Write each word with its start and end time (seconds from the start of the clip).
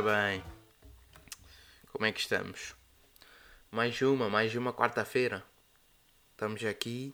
Ora 0.00 0.30
bem, 0.30 0.42
como 1.92 2.06
é 2.06 2.12
que 2.12 2.20
estamos? 2.20 2.74
Mais 3.70 4.00
uma, 4.00 4.30
mais 4.30 4.54
uma 4.54 4.72
quarta-feira. 4.72 5.44
Estamos 6.30 6.64
aqui. 6.64 7.12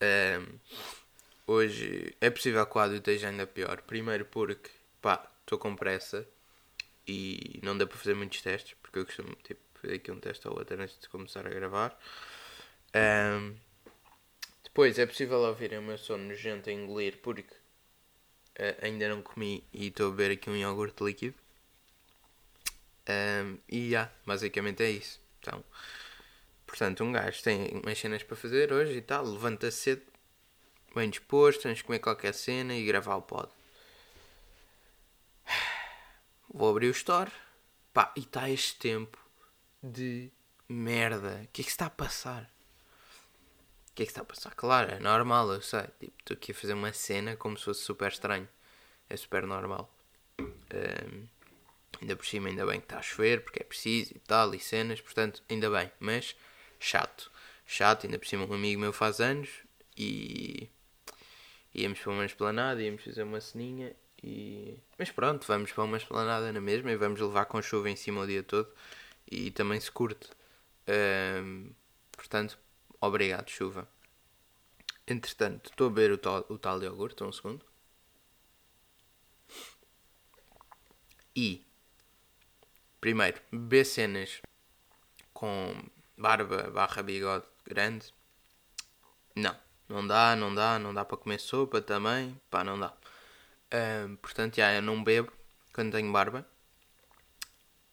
Ehm, 0.00 0.58
hoje 1.46 2.16
é 2.18 2.30
possível 2.30 2.64
que 2.64 2.78
o 2.78 2.80
áudio 2.80 2.96
esteja 2.96 3.28
ainda 3.28 3.46
pior. 3.46 3.82
Primeiro 3.82 4.24
porque, 4.24 4.70
pá, 5.02 5.30
estou 5.40 5.58
com 5.58 5.76
pressa 5.76 6.26
e 7.06 7.60
não 7.62 7.76
dá 7.76 7.86
para 7.86 7.98
fazer 7.98 8.14
muitos 8.14 8.40
testes, 8.40 8.74
porque 8.80 8.98
eu 8.98 9.04
costumo 9.04 9.34
tipo, 9.44 9.60
fazer 9.74 9.96
aqui 9.96 10.10
um 10.10 10.18
teste 10.18 10.48
ou 10.48 10.58
outro 10.58 10.80
antes 10.80 10.98
de 10.98 11.10
começar 11.10 11.46
a 11.46 11.50
gravar. 11.50 11.94
Ehm, 12.94 13.54
depois 14.64 14.98
é 14.98 15.04
possível 15.04 15.40
ouvirem 15.40 15.78
o 15.78 15.82
meu 15.82 15.98
sono 15.98 16.24
nojento 16.24 16.70
a 16.70 16.72
engolir 16.72 17.18
porque 17.18 17.54
Uh, 18.58 18.76
ainda 18.82 19.08
não 19.08 19.22
comi 19.22 19.64
e 19.72 19.86
estou 19.86 20.08
a 20.08 20.10
beber 20.10 20.32
aqui 20.32 20.50
um 20.50 20.56
iogurte 20.56 21.02
líquido. 21.02 21.34
Um, 23.08 23.58
e 23.68 23.88
yeah, 23.88 24.10
basicamente 24.26 24.82
é 24.82 24.90
isso. 24.90 25.20
Então, 25.40 25.64
portanto, 26.66 27.02
um 27.02 27.12
gajo 27.12 27.42
tem 27.42 27.80
umas 27.82 27.98
cenas 27.98 28.22
para 28.22 28.36
fazer 28.36 28.72
hoje 28.72 28.92
e 28.98 29.02
tal, 29.02 29.24
levanta-se 29.24 29.78
cedo, 29.78 30.02
bem 30.94 31.08
disposto, 31.10 31.62
tens 31.62 31.78
de 31.78 31.84
comer 31.84 31.98
qualquer 31.98 32.34
cena 32.34 32.74
e 32.74 32.84
gravar 32.84 33.16
o 33.16 33.22
pod. 33.22 33.48
Vou 36.52 36.70
abrir 36.70 36.88
o 36.88 36.92
store. 36.92 37.30
Pá, 37.92 38.12
e 38.16 38.20
está 38.20 38.48
este 38.48 38.76
tempo 38.76 39.18
de 39.82 40.30
merda. 40.68 41.40
O 41.44 41.48
que 41.48 41.62
é 41.62 41.64
que 41.64 41.70
está 41.70 41.86
a 41.86 41.90
passar? 41.90 42.42
O 43.90 43.94
que 43.94 44.02
é 44.04 44.06
que 44.06 44.12
está 44.12 44.22
a 44.22 44.24
passar? 44.24 44.54
Claro, 44.54 44.92
é 44.92 45.00
normal, 45.00 45.52
eu 45.52 45.60
sei. 45.60 45.82
Tipo, 45.98 46.12
estou 46.20 46.34
aqui 46.36 46.52
a 46.52 46.54
fazer 46.54 46.74
uma 46.74 46.92
cena 46.92 47.36
como 47.36 47.58
se 47.58 47.64
fosse 47.64 47.82
super 47.82 48.08
estranho. 48.08 48.48
É 49.08 49.16
super 49.16 49.44
normal. 49.44 49.92
Um, 50.38 51.26
ainda 52.00 52.16
por 52.16 52.26
cima, 52.26 52.48
ainda 52.48 52.66
bem 52.66 52.80
que 52.80 52.86
está 52.86 52.98
a 52.98 53.02
chover, 53.02 53.42
porque 53.42 53.62
é 53.62 53.64
preciso 53.64 54.12
e 54.14 54.18
tal, 54.20 54.54
e 54.54 54.58
cenas, 54.60 55.00
portanto, 55.00 55.42
ainda 55.48 55.70
bem. 55.70 55.90
Mas, 55.98 56.36
chato. 56.78 57.30
Chato, 57.66 58.06
ainda 58.06 58.18
por 58.18 58.26
cima 58.26 58.44
um 58.44 58.54
amigo 58.54 58.80
meu 58.80 58.92
faz 58.92 59.20
anos 59.20 59.48
e 59.96 60.68
íamos 61.74 62.00
para 62.00 62.12
uma 62.12 62.26
esplanada, 62.26 62.82
íamos 62.82 63.04
fazer 63.04 63.22
uma 63.22 63.40
ceninha 63.40 63.94
e... 64.22 64.76
Mas 64.98 65.10
pronto, 65.10 65.46
vamos 65.46 65.72
para 65.72 65.84
uma 65.84 65.96
esplanada 65.96 66.52
na 66.52 66.60
mesma 66.60 66.90
e 66.90 66.96
vamos 66.96 67.20
levar 67.20 67.44
com 67.46 67.62
chuva 67.62 67.88
em 67.88 67.96
cima 67.96 68.22
o 68.22 68.26
dia 68.26 68.42
todo 68.42 68.68
e 69.30 69.50
também 69.52 69.78
se 69.80 69.90
curte. 69.90 70.28
Um, 70.88 71.70
portanto, 72.12 72.58
Obrigado, 73.00 73.48
chuva. 73.48 73.88
Entretanto, 75.06 75.70
estou 75.70 75.86
a 75.86 75.90
beber 75.90 76.12
o 76.12 76.18
tal, 76.18 76.44
o 76.50 76.58
tal 76.58 76.82
iogurte, 76.82 77.24
um 77.24 77.32
segundo. 77.32 77.64
E, 81.34 81.66
primeiro, 83.00 83.40
beber 83.50 83.84
cenas 83.84 84.40
com 85.32 85.74
barba 86.16 86.70
barra 86.70 87.02
bigode 87.02 87.46
grande. 87.66 88.12
Não, 89.34 89.56
não 89.88 90.06
dá, 90.06 90.36
não 90.36 90.54
dá, 90.54 90.78
não 90.78 90.92
dá 90.92 91.04
para 91.04 91.16
comer 91.16 91.40
sopa 91.40 91.80
também. 91.80 92.38
Pá, 92.50 92.64
não 92.64 92.78
dá. 92.78 92.92
Um, 93.72 94.16
portanto, 94.16 94.56
já, 94.56 94.72
eu 94.74 94.82
não 94.82 95.02
bebo 95.02 95.32
quando 95.72 95.92
tenho 95.92 96.12
barba. 96.12 96.46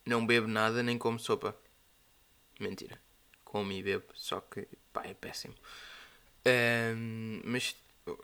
Não 0.06 0.26
bebo 0.26 0.48
nada 0.48 0.82
nem 0.84 0.98
como 0.98 1.20
sopa. 1.20 1.56
Mentira 2.60 3.00
como 3.48 3.72
e 3.72 3.82
bebo, 3.82 4.06
só 4.14 4.42
que 4.42 4.68
pá, 4.92 5.04
é 5.06 5.14
péssimo. 5.14 5.56
Um, 6.46 7.42
mas 7.46 7.76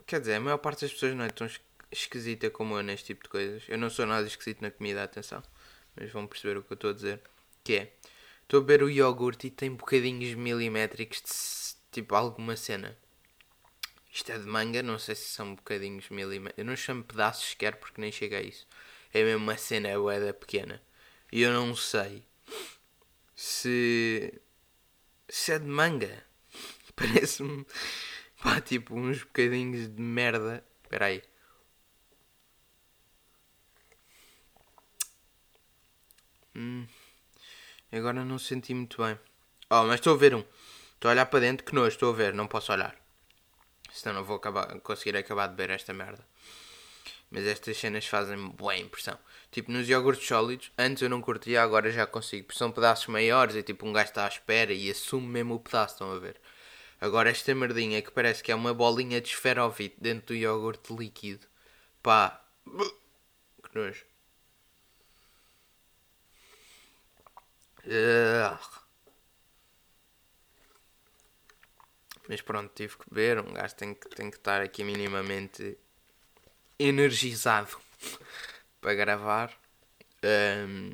quer 0.05 0.19
dizer, 0.19 0.35
a 0.35 0.39
maior 0.39 0.57
parte 0.57 0.81
das 0.81 0.93
pessoas 0.93 1.15
não 1.15 1.23
é 1.23 1.29
tão 1.29 1.47
esquisita 1.91 2.49
como 2.49 2.77
eu 2.77 2.83
neste 2.83 3.07
tipo 3.07 3.23
de 3.23 3.29
coisas. 3.29 3.63
Eu 3.69 3.77
não 3.77 3.89
sou 3.89 4.05
nada 4.05 4.27
esquisito 4.27 4.61
na 4.61 4.69
comida, 4.69 5.03
atenção, 5.03 5.41
mas 5.95 6.11
vão 6.11 6.27
perceber 6.27 6.57
o 6.57 6.63
que 6.63 6.73
eu 6.73 6.75
estou 6.75 6.89
a 6.89 6.93
dizer. 6.93 7.21
Que 7.63 7.75
é, 7.75 7.93
estou 8.43 8.59
a 8.59 8.63
beber 8.63 8.83
o 8.83 8.89
iogurte 8.89 9.47
e 9.47 9.51
tem 9.51 9.71
bocadinhos 9.71 10.33
milimétricos 10.35 11.21
de 11.21 12.01
tipo 12.01 12.15
alguma 12.15 12.55
cena. 12.55 12.97
Isto 14.11 14.31
é 14.31 14.37
de 14.37 14.45
manga, 14.45 14.83
não 14.83 14.99
sei 14.99 15.15
se 15.15 15.29
são 15.29 15.55
bocadinhos 15.55 16.09
milimétricos. 16.09 16.59
Eu 16.59 16.65
não 16.65 16.75
chamo 16.75 17.03
pedaços 17.03 17.49
sequer 17.49 17.77
porque 17.77 17.99
nem 17.99 18.11
chega 18.11 18.37
a 18.37 18.41
isso. 18.41 18.67
É 19.11 19.23
mesmo 19.23 19.43
uma 19.43 19.57
cena 19.57 19.97
boeda 19.97 20.33
pequena. 20.33 20.81
E 21.31 21.41
eu 21.41 21.51
não 21.51 21.75
sei 21.75 22.23
se 23.35 24.39
isso 25.27 25.51
é 25.51 25.59
de 25.59 25.65
manga. 25.65 26.23
Parece-me. 26.95 27.65
Pá, 28.41 28.61
tipo 28.61 28.95
uns 28.95 29.23
bocadinhos 29.23 29.87
de 29.87 30.01
merda. 30.01 30.63
Espera 30.83 31.07
aí. 31.07 31.23
Hum, 36.55 36.85
agora 37.91 38.23
não 38.23 38.37
senti 38.37 38.73
muito 38.73 39.03
bem. 39.03 39.17
Oh, 39.69 39.83
mas 39.83 39.95
estou 39.95 40.13
a 40.13 40.17
ver 40.17 40.35
um. 40.35 40.43
Estou 40.93 41.09
a 41.09 41.13
olhar 41.13 41.25
para 41.25 41.39
dentro 41.39 41.65
que 41.65 41.73
nojo, 41.73 41.89
estou 41.89 42.11
a 42.11 42.15
ver, 42.15 42.33
não 42.33 42.47
posso 42.47 42.71
olhar. 42.71 42.95
Senão 43.91 44.17
não 44.17 44.23
vou 44.23 44.37
acabar, 44.37 44.79
conseguir 44.79 45.15
acabar 45.17 45.47
de 45.47 45.55
ver 45.55 45.69
esta 45.69 45.93
merda. 45.93 46.25
Mas 47.29 47.45
estas 47.45 47.77
cenas 47.77 48.05
fazem 48.05 48.37
boa 48.49 48.77
impressão. 48.77 49.17
Tipo, 49.51 49.71
nos 49.71 49.89
iogurtes 49.89 50.27
sólidos, 50.27 50.71
antes 50.77 51.01
eu 51.01 51.09
não 51.09 51.21
curtia, 51.21 51.63
agora 51.63 51.91
já 51.91 52.05
consigo. 52.05 52.45
Porque 52.45 52.59
são 52.59 52.71
pedaços 52.71 53.07
maiores 53.07 53.55
e 53.55 53.63
tipo 53.63 53.87
um 53.87 53.93
gajo 53.93 54.09
está 54.09 54.25
à 54.25 54.27
espera 54.27 54.71
e 54.71 54.89
assume 54.91 55.27
mesmo 55.27 55.55
o 55.55 55.59
pedaço, 55.59 55.95
estão 55.95 56.11
a 56.11 56.19
ver? 56.19 56.39
Agora 57.01 57.29
esta 57.29 57.53
merdinha 57.55 58.01
que 58.01 58.11
parece 58.11 58.43
que 58.43 58.51
é 58.51 58.55
uma 58.55 58.73
bolinha 58.73 59.19
de 59.19 59.29
esferovite 59.29 59.95
dentro 59.99 60.27
do 60.27 60.35
iogurte 60.35 60.93
líquido. 60.93 61.47
Pá. 62.01 62.39
Que 63.63 63.79
nojo. 63.79 64.12
Mas 72.27 72.41
pronto, 72.41 72.71
tive 72.73 72.97
que 72.97 73.09
beber. 73.09 73.39
Um 73.39 73.53
gajo 73.53 73.75
tem 73.75 73.93
que, 73.93 74.09
tem 74.09 74.31
que 74.31 74.37
estar 74.37 74.61
aqui 74.61 74.83
minimamente 74.83 75.77
energizado 76.79 77.77
para 78.79 78.93
gravar. 78.93 79.53
Um, 80.23 80.91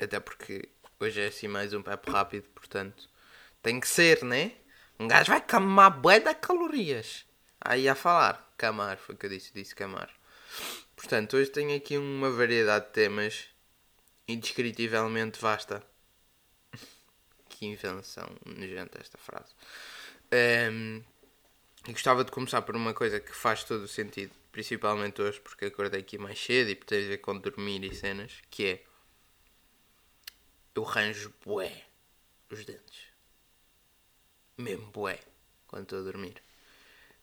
até 0.00 0.18
porque 0.18 0.68
hoje 0.98 1.20
é 1.20 1.26
assim 1.26 1.48
mais 1.48 1.74
um 1.74 1.82
papo 1.82 2.10
rápido, 2.10 2.48
portanto 2.54 3.08
tem 3.62 3.78
que 3.78 3.88
ser, 3.88 4.24
né? 4.24 4.52
Um 4.98 5.06
gajo 5.06 5.30
vai 5.30 5.40
camar 5.40 5.90
bué 5.90 6.20
de 6.20 6.34
calorias. 6.34 7.26
Aí 7.60 7.88
a 7.88 7.94
falar, 7.94 8.52
camar, 8.56 8.96
foi 8.96 9.14
o 9.14 9.18
que 9.18 9.26
eu 9.26 9.30
disse, 9.30 9.52
disse 9.52 9.74
camar. 9.74 10.10
Portanto, 10.96 11.36
hoje 11.36 11.50
tenho 11.50 11.76
aqui 11.76 11.96
uma 11.96 12.30
variedade 12.30 12.86
de 12.86 12.92
temas 12.92 13.46
indescritivelmente 14.28 15.40
vasta. 15.40 15.82
que 17.48 17.66
invenção 17.66 18.28
nojenta 18.44 19.00
esta 19.00 19.18
frase. 19.18 19.52
Um, 20.70 21.02
e 21.86 21.92
gostava 21.92 22.24
de 22.24 22.30
começar 22.30 22.62
por 22.62 22.76
uma 22.76 22.92
coisa 22.92 23.18
que 23.18 23.32
faz 23.32 23.64
todo 23.64 23.82
o 23.82 23.88
sentido 23.88 24.32
principalmente 24.58 25.22
hoje 25.22 25.40
porque 25.40 25.66
acordei 25.66 26.00
aqui 26.00 26.18
mais 26.18 26.36
cedo 26.36 26.70
e 26.70 26.74
tem 26.74 27.06
ver 27.06 27.18
com 27.18 27.38
dormir 27.38 27.84
e 27.84 27.94
cenas, 27.94 28.42
que 28.50 28.66
é 28.66 28.84
eu 30.74 30.82
ranjo 30.82 31.32
bué 31.44 31.86
os 32.50 32.64
dentes. 32.64 33.06
Mesmo 34.56 34.86
bué 34.90 35.20
quando 35.68 35.84
estou 35.84 36.00
a 36.00 36.02
dormir. 36.02 36.42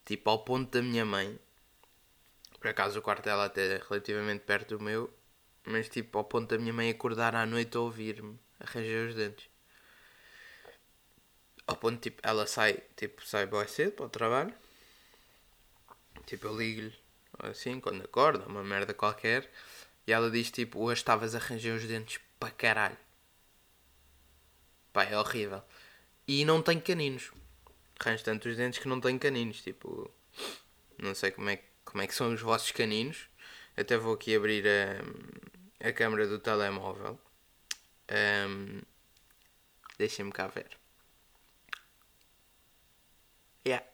Tipo 0.06 0.30
ao 0.30 0.46
ponto 0.46 0.72
da 0.72 0.82
minha 0.82 1.04
mãe, 1.04 1.38
por 2.58 2.70
acaso 2.70 3.00
o 3.00 3.02
quarto 3.02 3.26
dela 3.26 3.46
até 3.46 3.76
é 3.76 3.82
relativamente 3.86 4.46
perto 4.46 4.78
do 4.78 4.84
meu, 4.84 5.14
mas 5.66 5.90
tipo 5.90 6.18
ao 6.18 6.24
ponto 6.24 6.50
da 6.50 6.58
minha 6.58 6.74
mãe 6.74 6.90
acordar 6.90 7.36
à 7.36 7.46
noite 7.46 7.76
a 7.78 7.80
ouvir-me 7.82 8.40
a 8.60 8.66
os 9.08 9.16
dentes. 9.16 9.50
Ao 11.68 11.76
ponto 11.76 12.00
tipo, 12.00 12.22
ela 12.24 12.46
sai, 12.46 12.84
tipo, 12.96 13.26
sai 13.26 13.46
bué 13.48 13.66
cedo 13.68 13.94
para 13.94 14.06
o 14.06 14.10
trabalho. 14.10 14.54
Tipo, 16.26 16.48
eu 16.48 16.58
ligo-lhe 16.58 16.94
assim, 17.40 17.80
quando 17.80 18.04
acorda, 18.04 18.46
uma 18.48 18.64
merda 18.64 18.94
qualquer, 18.94 19.50
e 20.08 20.12
ela 20.12 20.30
diz 20.32 20.52
tipo, 20.52 20.80
hoje 20.80 21.02
estavas 21.02 21.36
a 21.36 21.40
ranger 21.40 21.76
os 21.76 21.86
dentes 21.86 22.20
para 22.40 22.52
caralho. 22.52 22.98
Pá, 24.94 25.04
é 25.04 25.18
horrível. 25.18 25.62
E 26.28 26.46
não 26.46 26.62
tem 26.62 26.80
caninos. 26.80 27.32
Range 28.02 28.24
tanto 28.24 28.50
os 28.50 28.58
dentes 28.58 28.80
que 28.80 28.88
não 28.88 29.00
tem 29.00 29.18
caninos, 29.18 29.62
tipo, 29.62 30.12
não 30.98 31.16
sei 31.16 31.32
como 31.32 31.50
é, 31.50 31.62
como 31.84 32.02
é 32.02 32.08
que 32.08 32.16
são 32.16 32.34
os 32.34 32.42
vossos 32.42 32.72
caninos. 32.72 33.30
Até 33.78 33.98
vou 33.98 34.14
aqui 34.14 34.36
abrir 34.36 34.66
a, 34.68 35.02
a 35.86 35.94
câmera 35.94 36.28
do 36.28 36.40
telemóvel. 36.40 37.20
Um, 38.12 38.82
Deixem-me 39.98 40.32
cá 40.32 40.48
ver. 40.48 40.78
Yeah. 43.66 43.86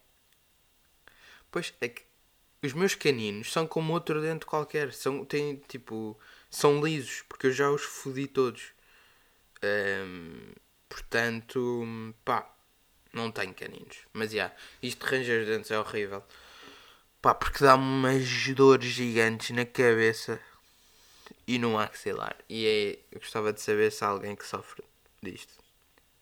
Pois 1.50 1.72
é 1.80 1.88
que 1.88 2.02
os 2.62 2.72
meus 2.72 2.94
caninos 2.94 3.52
são 3.52 3.66
como 3.66 3.92
outro 3.92 4.20
dente 4.20 4.46
qualquer. 4.46 4.92
São, 4.92 5.24
têm, 5.24 5.56
tipo, 5.68 6.18
são 6.50 6.84
lisos, 6.84 7.22
porque 7.28 7.48
eu 7.48 7.52
já 7.52 7.70
os 7.70 7.82
fodi 7.82 8.26
todos. 8.26 8.72
Um, 9.62 10.52
portanto, 10.88 11.86
pá, 12.24 12.52
não 13.12 13.30
tenho 13.30 13.54
caninos. 13.54 13.98
Mas 14.12 14.30
já, 14.30 14.36
yeah, 14.36 14.56
isto 14.82 15.06
de 15.06 15.10
ranger 15.10 15.42
os 15.42 15.46
dentes 15.46 15.70
é 15.70 15.78
horrível. 15.78 16.24
Pá, 17.20 17.34
porque 17.34 17.62
dá-me 17.64 17.84
umas 17.84 18.48
dores 18.54 18.90
gigantes 18.90 19.50
na 19.50 19.64
cabeça. 19.64 20.40
E 21.46 21.58
no 21.58 21.72
maxilar. 21.72 22.36
E 22.48 22.66
é, 22.66 22.98
eu 23.14 23.20
gostava 23.20 23.52
de 23.52 23.60
saber 23.60 23.90
se 23.92 24.04
há 24.04 24.08
alguém 24.08 24.36
que 24.36 24.46
sofre 24.46 24.82
disto. 25.22 25.54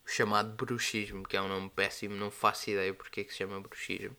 O 0.05 0.09
chamado 0.09 0.51
bruxismo, 0.55 1.23
que 1.23 1.37
é 1.37 1.41
um 1.41 1.47
nome 1.47 1.69
péssimo, 1.69 2.15
não 2.15 2.31
faço 2.31 2.69
ideia 2.69 2.93
porque 2.93 3.21
é 3.21 3.23
que 3.23 3.31
se 3.31 3.39
chama 3.39 3.61
bruxismo. 3.61 4.15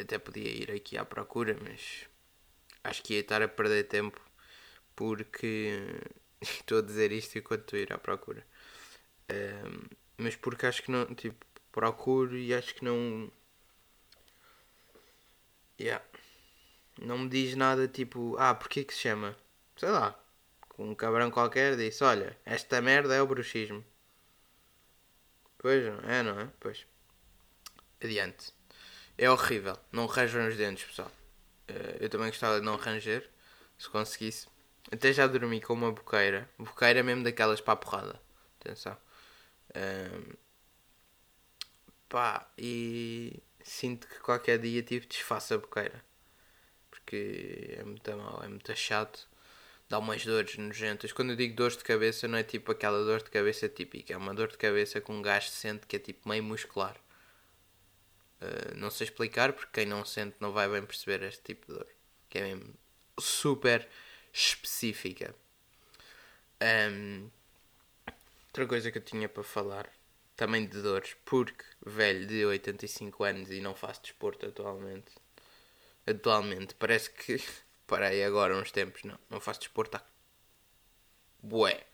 Até 0.00 0.18
podia 0.18 0.48
ir 0.48 0.70
aqui 0.70 0.96
à 0.98 1.04
procura, 1.04 1.56
mas 1.62 2.06
acho 2.84 3.02
que 3.02 3.14
ia 3.14 3.20
estar 3.20 3.42
a 3.42 3.48
perder 3.48 3.84
tempo 3.84 4.20
porque 4.94 5.78
estou 6.40 6.78
a 6.78 6.82
dizer 6.82 7.12
isto 7.12 7.38
enquanto 7.38 7.62
estou 7.62 7.78
a 7.78 7.82
ir 7.82 7.92
à 7.92 7.98
procura. 7.98 8.46
Mas 10.18 10.36
porque 10.36 10.66
acho 10.66 10.82
que 10.82 10.90
não, 10.90 11.14
tipo, 11.14 11.44
procuro 11.72 12.36
e 12.36 12.54
acho 12.54 12.74
que 12.74 12.84
não. 12.84 13.30
Yeah. 15.78 16.02
Não 16.98 17.18
me 17.18 17.28
diz 17.28 17.54
nada 17.54 17.86
tipo, 17.86 18.36
ah, 18.38 18.54
porquê 18.54 18.84
que 18.84 18.94
se 18.94 19.00
chama? 19.00 19.36
Sei 19.76 19.90
lá. 19.90 20.18
Um 20.78 20.94
cabrão 20.94 21.30
qualquer 21.30 21.76
disse, 21.76 22.04
olha, 22.04 22.36
esta 22.44 22.80
merda 22.80 23.14
é 23.14 23.22
o 23.22 23.26
bruxismo. 23.26 23.84
Pois 25.58 25.84
é, 25.84 26.22
não 26.22 26.40
é? 26.40 26.48
Pois. 26.60 26.86
Adiante. 28.02 28.52
É 29.18 29.30
horrível. 29.30 29.78
Não 29.90 30.06
ranjam 30.06 30.46
os 30.46 30.56
dentes, 30.56 30.84
pessoal. 30.84 31.10
Uh, 31.68 31.96
eu 32.00 32.08
também 32.08 32.28
gostava 32.28 32.60
de 32.60 32.64
não 32.64 32.76
ranger, 32.76 33.28
se 33.78 33.88
conseguisse. 33.88 34.46
Até 34.92 35.12
já 35.12 35.26
dormi 35.26 35.60
com 35.60 35.72
uma 35.72 35.90
boqueira. 35.90 36.48
Boqueira 36.58 37.02
mesmo 37.02 37.24
daquelas 37.24 37.60
para 37.60 37.72
a 37.72 37.76
porrada. 37.76 38.20
Atenção. 38.60 38.96
Um, 39.74 40.34
pá, 42.08 42.48
e 42.56 43.42
sinto 43.64 44.06
que 44.06 44.20
qualquer 44.20 44.58
dia 44.58 44.82
tipo 44.82 45.06
desfaço 45.06 45.54
a 45.54 45.58
boqueira. 45.58 46.04
Porque 47.06 47.76
é 47.78 47.84
muito 47.84 48.16
mal, 48.16 48.42
é 48.42 48.48
muito 48.48 48.74
chato. 48.74 49.28
Dá 49.88 50.00
umas 50.00 50.24
dores 50.24 50.56
nojentas. 50.58 51.12
Quando 51.12 51.30
eu 51.30 51.36
digo 51.36 51.54
dores 51.54 51.76
de 51.76 51.84
cabeça, 51.84 52.26
não 52.26 52.36
é 52.36 52.42
tipo 52.42 52.72
aquela 52.72 53.04
dor 53.04 53.22
de 53.22 53.30
cabeça 53.30 53.68
típica. 53.68 54.12
É 54.12 54.16
uma 54.16 54.34
dor 54.34 54.48
de 54.48 54.58
cabeça 54.58 55.00
com 55.00 55.14
um 55.14 55.22
gás 55.22 55.48
sente 55.48 55.86
que 55.86 55.94
é 55.94 55.98
tipo 56.00 56.28
meio 56.28 56.42
muscular. 56.42 56.96
Uh, 58.40 58.76
não 58.76 58.90
sei 58.90 59.06
explicar 59.06 59.52
porque 59.52 59.70
quem 59.72 59.86
não 59.86 60.04
sente 60.04 60.36
não 60.40 60.52
vai 60.52 60.68
bem 60.68 60.84
perceber 60.84 61.22
este 61.22 61.42
tipo 61.44 61.66
de 61.68 61.78
dor. 61.78 61.86
Que 62.28 62.38
é 62.38 62.42
mesmo 62.42 62.74
super 63.20 63.88
específica. 64.32 65.32
Um, 66.60 67.30
outra 68.48 68.66
coisa 68.66 68.90
que 68.90 68.98
eu 68.98 69.02
tinha 69.02 69.28
para 69.28 69.44
falar, 69.44 69.88
também 70.34 70.66
de 70.66 70.82
dores, 70.82 71.16
porque 71.24 71.64
velho 71.84 72.26
de 72.26 72.44
85 72.44 73.22
anos 73.22 73.50
e 73.52 73.60
não 73.60 73.76
faço 73.76 74.02
desporto 74.02 74.44
atualmente. 74.46 75.12
Atualmente, 76.06 76.74
parece 76.74 77.10
que 77.10 77.42
parei 77.86 78.24
agora 78.24 78.56
uns 78.56 78.70
tempos, 78.70 79.02
não, 79.02 79.18
não 79.28 79.40
faço 79.40 79.60
desporto 79.60 79.96
há 79.96 80.02
bué. 81.42 81.86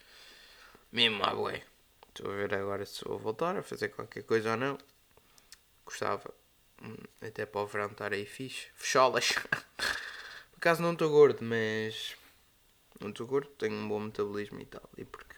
Mesmo 0.91 1.25
há 1.25 1.35
bué. 1.35 1.65
Estou 2.09 2.31
a 2.31 2.37
ver 2.37 2.55
agora 2.55 2.85
se 2.85 3.03
vou 3.05 3.19
voltar 3.19 3.57
a 3.57 3.63
fazer 3.63 3.89
qualquer 3.89 4.23
coisa 4.25 4.51
ou 4.51 4.57
não. 4.57 4.79
Gostava. 5.87 6.35
Hum, 6.83 6.97
até 7.21 7.47
para 7.47 7.61
o 7.63 7.67
verão 7.67 7.87
estar 7.87 8.13
aí 8.13 8.27
fixe. 8.27 8.69
Fecholas. 8.75 9.33
Por 10.53 10.59
acaso 10.59 10.83
não 10.83 10.93
estou 10.93 11.11
gordo, 11.11 11.43
mas 11.43 12.15
não 13.01 13.11
estou 13.11 13.27
gordo, 13.27 13.49
tenho 13.59 13.75
um 13.75 13.89
bom 13.89 13.99
metabolismo 13.99 14.61
e 14.61 14.67
tal. 14.67 14.89
E 14.97 15.05
porque 15.05 15.35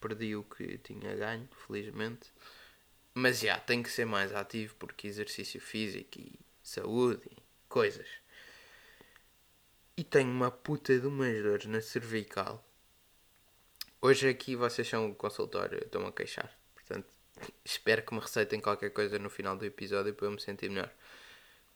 perdi 0.00 0.34
o 0.34 0.42
que 0.42 0.78
tinha 0.78 1.14
ganho, 1.14 1.48
felizmente. 1.66 2.32
Mas 3.14 3.40
já, 3.40 3.58
tenho 3.60 3.82
que 3.82 3.90
ser 3.90 4.06
mais 4.06 4.34
ativo 4.34 4.74
porque 4.76 5.06
exercício 5.06 5.60
físico 5.60 6.18
e 6.18 6.38
saúde 6.62 7.28
coisas. 7.70 8.08
E 9.96 10.02
tenho 10.02 10.28
uma 10.28 10.50
puta 10.50 10.98
de 10.98 11.06
umas 11.06 11.40
dores 11.42 11.66
na 11.66 11.80
cervical. 11.80 12.62
Hoje 14.02 14.28
aqui 14.28 14.56
vocês 14.56 14.86
são 14.88 15.08
o 15.08 15.14
consultório, 15.14 15.78
estou-me 15.78 16.08
a 16.08 16.12
queixar. 16.12 16.50
Portanto, 16.74 17.06
espero 17.64 18.02
que 18.02 18.12
me 18.12 18.20
receitem 18.20 18.60
qualquer 18.60 18.90
coisa 18.90 19.18
no 19.18 19.30
final 19.30 19.56
do 19.56 19.64
episódio 19.64 20.12
para 20.12 20.26
eu 20.26 20.32
me 20.32 20.40
sentir 20.40 20.68
melhor. 20.68 20.92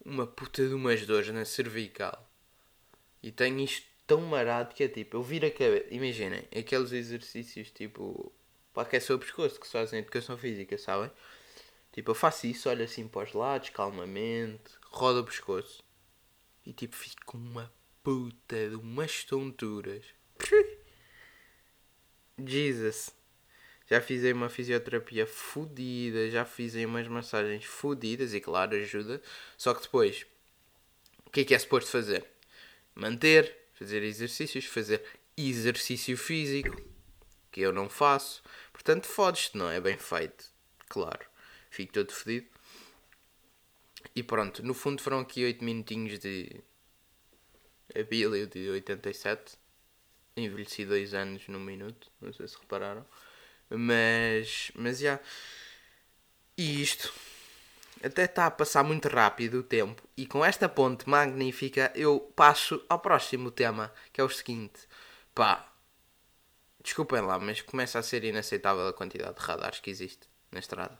Uma 0.05 0.26
puta 0.26 0.67
de 0.67 0.75
umas 0.75 1.06
dores 1.06 1.29
na 1.29 1.44
cervical. 1.44 2.29
E 3.23 3.31
tenho 3.31 3.61
isto 3.61 3.87
tão 4.06 4.20
marado 4.23 4.75
que 4.75 4.82
é 4.82 4.88
tipo, 4.88 5.17
eu 5.17 5.23
viro 5.23 5.47
a 5.47 5.50
cabeça. 5.50 5.87
Imaginem, 5.94 6.49
aqueles 6.58 6.93
exercícios 6.93 7.70
tipo 7.70 8.32
para 8.73 8.82
aquecer 8.82 9.14
o 9.14 9.19
pescoço 9.20 9.61
que 9.61 9.67
se 9.67 9.73
fazem 9.73 10.00
em 10.00 10.02
educação 10.02 10.37
física, 10.37 10.76
sabem? 10.76 11.11
Tipo, 11.93 12.11
eu 12.11 12.14
faço 12.17 12.49
isso, 12.49 12.69
olho 12.69 12.85
assim 12.85 13.06
para 13.06 13.23
os 13.23 13.32
lados, 13.32 13.69
calmamente, 13.70 14.73
rodo 14.90 15.20
o 15.20 15.25
pescoço 15.25 15.83
e 16.64 16.72
tipo, 16.72 16.96
fico 16.96 17.25
com 17.25 17.38
uma 17.38 17.72
puta 18.02 18.69
de 18.69 18.76
umas 18.76 19.25
tonturas. 19.25 20.05
Jesus. 22.38 23.14
Já 23.87 24.00
fiz 24.00 24.25
aí 24.25 24.32
uma 24.32 24.49
fisioterapia 24.49 25.26
fodida, 25.26 26.31
já 26.31 26.44
fiz 26.44 26.75
aí 26.75 26.87
umas 26.87 27.06
massagens 27.06 27.64
fodidas 27.64 28.32
e 28.32 28.40
claro, 28.40 28.75
ajuda. 28.76 29.20
Só 29.58 29.75
que 29.75 29.82
depois, 29.82 30.26
o 31.26 31.31
que 31.31 31.40
é 31.40 31.44
que 31.44 31.55
é 31.55 31.58
suposto 31.58 31.90
fazer? 31.90 32.26
Manter 32.94 33.64
fazer 33.75 34.02
exercícios, 34.02 34.64
fazer 34.64 35.05
exercício 35.37 36.16
físico, 36.16 36.81
que 37.50 37.61
eu 37.61 37.72
não 37.72 37.88
faço. 37.88 38.43
Portanto, 38.72 39.06
fodes-te, 39.06 39.56
não 39.56 39.69
é 39.69 39.81
bem 39.81 39.99
feito. 39.99 40.46
Claro, 40.88 41.26
fico 41.70 41.93
todo 41.93 42.12
fedido. 42.12 42.53
E 44.14 44.22
pronto, 44.22 44.62
no 44.62 44.75
fundo 44.75 45.02
foram 45.02 45.20
aqui 45.20 45.44
8 45.44 45.64
minutinhos 45.64 46.19
de 46.19 46.62
Abílio 47.99 48.46
de 48.46 48.70
87. 48.70 49.56
Envelheci 50.37 50.84
2 50.84 51.14
anos 51.14 51.46
num 51.49 51.61
minuto, 51.61 52.11
não 52.20 52.32
sei 52.32 52.49
se 52.49 52.58
repararam. 52.58 53.05
Mas, 53.70 54.70
mas 54.75 54.99
já. 54.99 55.20
E 56.56 56.82
isto 56.82 57.12
até 58.02 58.25
está 58.25 58.46
a 58.46 58.50
passar 58.50 58.84
muito 58.84 59.08
rápido 59.08 59.61
o 59.61 59.62
tempo 59.62 60.02
e 60.16 60.26
com 60.26 60.44
esta 60.44 60.69
ponte 60.69 61.08
magnífica 61.08 61.90
eu 61.94 62.20
passo 62.37 62.84
ao 62.88 62.99
próximo 62.99 63.50
tema, 63.50 63.93
que 64.12 64.20
é 64.20 64.25
o 64.25 64.28
seguinte. 64.28 64.87
Pá, 65.34 65.72
desculpem 66.82 67.21
lá, 67.23 67.38
mas 67.38 67.62
começa 67.62 67.99
a 67.99 68.02
ser 68.02 68.25
inaceitável 68.25 68.87
a 68.87 68.92
quantidade 68.92 69.37
de 69.37 69.42
radares 69.42 69.80
que 69.80 69.90
existe 69.90 70.28
na 70.52 70.61
estrada. 70.61 70.99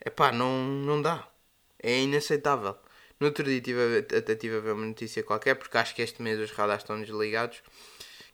É 0.00 0.10
pá, 0.10 0.32
não, 0.32 0.64
não 0.66 1.00
dá. 1.02 1.28
É 1.86 2.00
inaceitável. 2.00 2.76
No 3.20 3.28
outro 3.28 3.44
dia 3.44 3.60
tive, 3.60 3.98
até 3.98 4.34
tive 4.34 4.56
a 4.56 4.60
ver 4.60 4.72
uma 4.72 4.84
notícia 4.86 5.22
qualquer, 5.22 5.54
porque 5.54 5.78
acho 5.78 5.94
que 5.94 6.02
este 6.02 6.20
mês 6.20 6.40
os 6.40 6.50
radares 6.50 6.82
estão 6.82 7.00
desligados. 7.00 7.62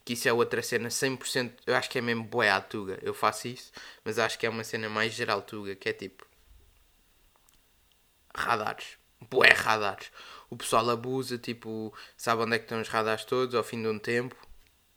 Que 0.06 0.14
isso 0.14 0.26
é 0.26 0.32
outra 0.32 0.62
cena 0.62 0.88
100%. 0.88 1.52
Eu 1.66 1.76
acho 1.76 1.90
que 1.90 1.98
é 1.98 2.00
mesmo 2.00 2.24
boé 2.24 2.50
à 2.50 2.62
tuga. 2.62 2.98
Eu 3.02 3.12
faço 3.12 3.48
isso, 3.48 3.70
mas 4.02 4.18
acho 4.18 4.38
que 4.38 4.46
é 4.46 4.48
uma 4.48 4.64
cena 4.64 4.88
mais 4.88 5.12
geral 5.12 5.42
tuga, 5.42 5.76
que 5.76 5.86
é 5.86 5.92
tipo 5.92 6.26
radares. 8.34 8.96
Bué 9.20 9.50
radares. 9.52 10.10
O 10.48 10.56
pessoal 10.56 10.88
abusa, 10.88 11.36
tipo, 11.36 11.92
sabe 12.16 12.42
onde 12.42 12.56
é 12.56 12.58
que 12.58 12.64
estão 12.64 12.80
os 12.80 12.88
radares 12.88 13.26
todos 13.26 13.54
ao 13.54 13.62
fim 13.62 13.82
de 13.82 13.88
um 13.88 13.98
tempo. 13.98 14.34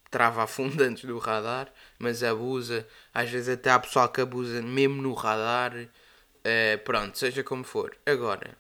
Trava 0.10 0.44
a 0.44 0.48
fundo 0.48 0.80
antes 0.82 1.04
do 1.04 1.18
radar, 1.18 1.74
mas 2.00 2.24
abusa. 2.24 2.88
Às 3.14 3.30
vezes 3.30 3.50
até 3.50 3.70
há 3.70 3.80
pessoal 3.80 4.08
que 4.08 4.22
abusa 4.22 4.62
mesmo 4.62 5.02
no 5.02 5.14
radar. 5.14 5.74
Uh, 6.46 6.78
pronto, 6.84 7.18
seja 7.18 7.44
como 7.44 7.64
for. 7.64 7.98
Agora, 8.06 8.56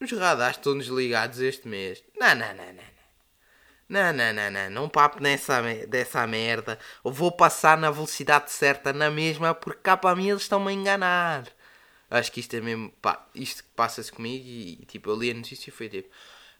os 0.00 0.10
radares 0.10 0.56
estão 0.56 0.76
desligados 0.76 1.40
este 1.40 1.68
mês. 1.68 2.02
Não, 2.18 2.34
não, 2.34 2.54
não, 2.54 2.72
não. 2.72 2.94
Não, 3.88 4.12
não, 4.12 4.32
não, 4.32 4.50
não, 4.50 4.70
não 4.70 4.88
papo 4.88 5.22
nessa, 5.22 5.62
dessa 5.86 6.26
merda. 6.26 6.78
Eu 7.04 7.12
vou 7.12 7.30
passar 7.30 7.78
na 7.78 7.90
velocidade 7.90 8.50
certa 8.50 8.92
na 8.92 9.10
mesma 9.10 9.54
porque 9.54 9.80
cá 9.82 9.96
para 9.96 10.16
mim 10.16 10.30
eles 10.30 10.42
estão-me 10.42 10.70
a 10.70 10.72
enganar. 10.72 11.44
Acho 12.10 12.32
que 12.32 12.40
isto 12.40 12.54
é 12.56 12.60
mesmo, 12.60 12.90
pá, 13.02 13.26
isto 13.34 13.62
passa-se 13.76 14.10
comigo 14.10 14.44
e, 14.46 14.84
tipo, 14.86 15.10
eu 15.10 15.16
li 15.16 15.30
a 15.30 15.34
notícia 15.34 15.70
e 15.70 15.72
foi 15.72 15.88
tipo, 15.88 16.08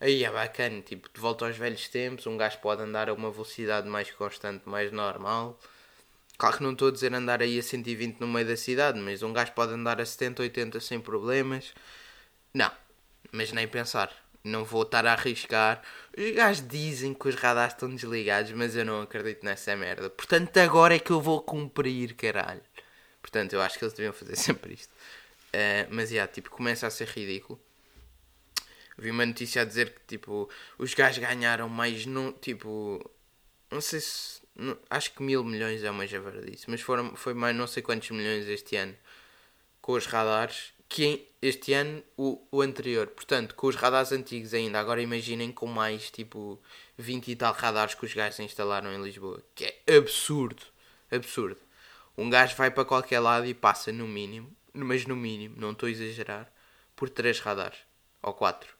aí 0.00 0.24
é 0.24 0.30
bacana, 0.30 0.80
tipo, 0.82 1.08
de 1.12 1.20
volta 1.20 1.46
aos 1.46 1.56
velhos 1.56 1.88
tempos, 1.88 2.26
um 2.26 2.36
gajo 2.36 2.58
pode 2.58 2.82
andar 2.82 3.08
a 3.08 3.14
uma 3.14 3.30
velocidade 3.30 3.88
mais 3.88 4.10
constante, 4.10 4.68
mais 4.68 4.92
normal. 4.92 5.58
Claro 6.36 6.56
que 6.56 6.62
não 6.62 6.72
estou 6.72 6.88
a 6.88 6.90
dizer 6.90 7.14
andar 7.14 7.42
aí 7.42 7.58
a 7.58 7.62
120 7.62 8.18
no 8.20 8.26
meio 8.26 8.46
da 8.46 8.56
cidade, 8.56 8.98
mas 8.98 9.22
um 9.22 9.32
gajo 9.32 9.52
pode 9.52 9.72
andar 9.72 10.00
a 10.00 10.06
70, 10.06 10.42
80 10.42 10.80
sem 10.80 11.00
problemas. 11.00 11.72
Não, 12.52 12.70
mas 13.30 13.52
nem 13.52 13.68
pensar. 13.68 14.12
Não 14.42 14.64
vou 14.64 14.82
estar 14.82 15.06
a 15.06 15.12
arriscar. 15.12 15.82
Os 16.16 16.30
gajos 16.32 16.66
dizem 16.68 17.14
que 17.14 17.28
os 17.28 17.34
radares 17.34 17.74
estão 17.74 17.88
desligados, 17.88 18.52
mas 18.52 18.76
eu 18.76 18.84
não 18.84 19.02
acredito 19.02 19.44
nessa 19.44 19.74
merda. 19.76 20.10
Portanto, 20.10 20.56
agora 20.58 20.96
é 20.96 20.98
que 20.98 21.10
eu 21.10 21.20
vou 21.20 21.40
cumprir, 21.40 22.14
caralho. 22.14 22.62
Portanto, 23.22 23.54
eu 23.54 23.62
acho 23.62 23.78
que 23.78 23.84
eles 23.84 23.94
deviam 23.94 24.12
fazer 24.12 24.36
sempre 24.36 24.74
isto. 24.74 24.90
Uh, 25.54 25.88
mas, 25.90 26.10
yeah, 26.10 26.30
tipo, 26.30 26.50
começa 26.50 26.86
a 26.86 26.90
ser 26.90 27.08
ridículo. 27.08 27.58
Vi 28.98 29.10
uma 29.10 29.24
notícia 29.24 29.62
a 29.62 29.64
dizer 29.64 29.94
que, 29.94 30.00
tipo, 30.06 30.48
os 30.78 30.92
gajos 30.94 31.18
ganharam 31.18 31.68
mais, 31.68 32.06
no, 32.06 32.32
tipo, 32.32 33.10
não 33.70 33.80
sei 33.80 34.00
se, 34.00 34.40
acho 34.88 35.12
que 35.12 35.22
mil 35.22 35.42
milhões 35.44 35.82
é 35.82 35.90
uma 35.90 36.06
disso, 36.06 36.66
mas 36.68 36.80
foram, 36.80 37.16
foi 37.16 37.34
mais 37.34 37.56
não 37.56 37.66
sei 37.66 37.82
quantos 37.82 38.10
milhões 38.10 38.46
este 38.46 38.76
ano 38.76 38.94
com 39.80 39.92
os 39.92 40.06
radares, 40.06 40.72
que 40.88 41.28
este 41.42 41.72
ano 41.72 42.02
o, 42.16 42.40
o 42.50 42.62
anterior. 42.62 43.08
Portanto, 43.08 43.54
com 43.54 43.66
os 43.66 43.76
radares 43.76 44.12
antigos 44.12 44.54
ainda. 44.54 44.78
Agora 44.78 45.02
imaginem 45.02 45.52
com 45.52 45.66
mais 45.66 46.10
tipo 46.10 46.58
20 46.96 47.32
e 47.32 47.36
tal 47.36 47.52
radares 47.52 47.94
que 47.94 48.04
os 48.04 48.14
gajos 48.14 48.40
instalaram 48.40 48.92
em 48.92 49.02
Lisboa. 49.02 49.42
Que 49.54 49.74
é 49.86 49.96
absurdo. 49.96 50.62
Absurdo. 51.10 51.60
Um 52.16 52.30
gajo 52.30 52.56
vai 52.56 52.70
para 52.70 52.84
qualquer 52.84 53.20
lado 53.20 53.44
e 53.46 53.52
passa 53.52 53.92
no 53.92 54.06
mínimo, 54.06 54.50
mas 54.72 55.04
no 55.04 55.16
mínimo, 55.16 55.56
não 55.58 55.72
estou 55.72 55.88
a 55.88 55.90
exagerar, 55.90 56.50
por 56.94 57.10
3 57.10 57.40
radares. 57.40 57.78
Ou 58.22 58.32
4. 58.32 58.73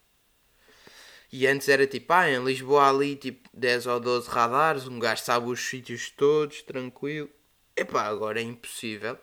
E 1.37 1.49
antes 1.49 1.69
era 1.69 1.85
tipo, 1.85 2.12
ah, 2.12 2.31
em 2.31 2.45
Lisboa 2.45 2.88
ali 2.88 3.17
tipo 3.17 3.49
10 3.53 3.88
ou 3.88 3.99
12 3.99 4.31
radares, 4.31 4.87
um 4.87 5.00
gajo 5.00 5.21
sabe 5.21 5.49
os 5.49 5.59
sítios 5.59 6.09
todos, 6.09 6.62
tranquilo. 6.62 7.29
Epá, 7.75 8.03
agora 8.05 8.38
é 8.38 8.45
impossível. 8.45 9.19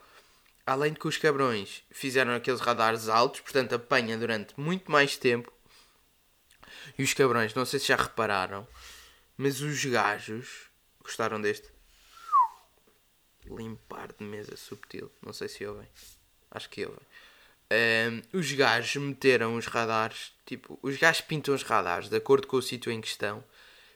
Além 0.66 0.92
de 0.92 1.00
que 1.00 1.08
os 1.08 1.16
cabrões 1.16 1.86
fizeram 1.90 2.36
aqueles 2.36 2.60
radares 2.60 3.08
altos, 3.08 3.40
portanto 3.40 3.76
apanha 3.76 4.18
durante 4.18 4.60
muito 4.60 4.92
mais 4.92 5.16
tempo. 5.16 5.54
E 6.98 7.02
os 7.02 7.14
cabrões, 7.14 7.54
não 7.54 7.66
sei 7.66 7.80
se 7.80 7.88
já 7.88 7.96
repararam, 7.96 8.68
mas 9.38 9.62
os 9.62 9.86
gajos 9.86 10.70
gostaram 11.02 11.40
deste 11.40 11.70
limpar 13.46 14.12
de 14.12 14.26
mesa 14.26 14.58
subtil. 14.58 15.10
Não 15.26 15.32
sei 15.32 15.48
se 15.48 15.66
ouvem. 15.66 15.88
Acho 16.52 16.70
que 16.70 16.86
ouvem. 16.86 17.08
Um, 17.72 18.38
os 18.38 18.52
gajos 18.52 19.02
meteram 19.02 19.56
os 19.56 19.66
radares, 19.66 20.34
tipo, 20.46 20.78
os 20.82 20.98
gajos 20.98 21.22
pintam 21.22 21.56
os 21.56 21.64
radares 21.64 22.10
de 22.10 22.18
acordo 22.18 22.46
com 22.46 22.58
o 22.58 22.62
sítio 22.62 22.92
em 22.92 23.00
questão 23.00 23.42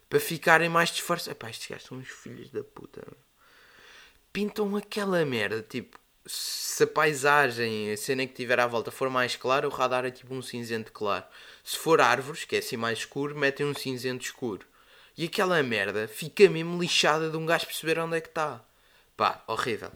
para 0.08 0.18
ficarem 0.18 0.70
mais 0.70 0.88
disfarçados. 0.90 1.36
Epá, 1.36 1.50
estes 1.50 1.68
gajos 1.68 1.86
são 1.86 1.98
uns 1.98 2.08
filhos 2.08 2.50
da 2.50 2.64
puta. 2.64 3.06
Pintam 4.32 4.74
aquela 4.76 5.22
merda, 5.26 5.62
tipo, 5.62 5.98
se 6.24 6.84
a 6.84 6.86
paisagem, 6.86 7.92
a 7.92 7.96
cena 7.98 8.26
que 8.26 8.32
tiver 8.32 8.58
à 8.58 8.66
volta 8.66 8.90
for 8.90 9.10
mais 9.10 9.36
clara, 9.36 9.68
o 9.68 9.70
radar 9.70 10.06
é 10.06 10.10
tipo 10.10 10.34
um 10.34 10.40
cinzento 10.40 10.90
claro. 10.90 11.26
Se 11.62 11.76
for 11.76 12.00
árvores, 12.00 12.44
que 12.44 12.56
é 12.56 12.60
assim 12.60 12.78
mais 12.78 13.00
escuro, 13.00 13.36
metem 13.36 13.66
um 13.66 13.74
cinzento 13.74 14.24
escuro. 14.24 14.66
E 15.18 15.24
aquela 15.24 15.62
merda 15.62 16.08
fica 16.08 16.48
mesmo 16.48 16.80
lixada 16.80 17.28
de 17.28 17.36
um 17.36 17.44
gajo 17.44 17.66
perceber 17.66 17.98
onde 17.98 18.16
é 18.16 18.20
que 18.22 18.28
está. 18.28 18.64
Pá, 19.16 19.42
horrível. 19.46 19.92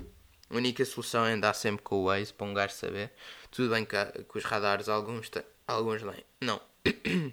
A 0.50 0.56
única 0.56 0.84
solução 0.84 1.24
é 1.24 1.32
andar 1.32 1.54
sempre 1.54 1.82
com 1.82 1.96
o 1.96 2.04
Waze 2.06 2.34
para 2.34 2.46
um 2.46 2.52
gajo 2.52 2.74
saber. 2.74 3.12
Tudo 3.52 3.70
bem 3.70 3.84
que, 3.84 3.96
que 4.24 4.38
os 4.38 4.44
radares, 4.44 4.88
alguns, 4.88 5.30
alguns. 5.66 6.02
Não. 6.40 6.60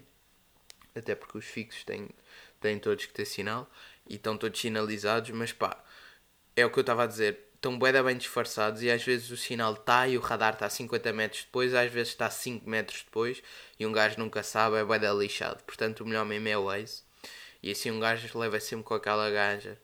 Até 0.94 1.16
porque 1.16 1.36
os 1.36 1.44
fixos 1.44 1.82
têm, 1.82 2.08
têm 2.60 2.78
todos 2.78 3.06
que 3.06 3.12
ter 3.12 3.24
sinal 3.24 3.68
e 4.08 4.14
estão 4.14 4.36
todos 4.36 4.60
sinalizados, 4.60 5.30
mas 5.30 5.52
pá, 5.52 5.82
é 6.54 6.64
o 6.64 6.70
que 6.70 6.78
eu 6.78 6.82
estava 6.82 7.02
a 7.02 7.06
dizer. 7.06 7.46
Estão 7.54 7.76
bem, 7.76 7.92
bem 8.04 8.16
disfarçados 8.16 8.82
e 8.84 8.90
às 8.90 9.02
vezes 9.02 9.32
o 9.32 9.36
sinal 9.36 9.72
está 9.72 10.06
e 10.06 10.16
o 10.16 10.20
radar 10.20 10.54
está 10.54 10.70
50 10.70 11.12
metros 11.12 11.42
depois, 11.42 11.74
às 11.74 11.90
vezes 11.90 12.12
está 12.12 12.30
5 12.30 12.70
metros 12.70 13.02
depois 13.02 13.42
e 13.80 13.84
um 13.84 13.90
gajo 13.90 14.16
nunca 14.16 14.44
sabe, 14.44 14.76
é 14.76 14.84
bem 14.84 15.18
lixado. 15.18 15.60
Portanto, 15.64 16.02
o 16.02 16.06
melhor 16.06 16.24
mesmo 16.24 16.46
é 16.46 16.56
o 16.56 16.66
Waze. 16.66 17.02
E 17.60 17.72
assim 17.72 17.90
um 17.90 17.98
gajo 17.98 18.38
leva 18.38 18.60
sempre 18.60 18.84
com 18.84 18.94
aquela 18.94 19.28
gaja 19.28 19.76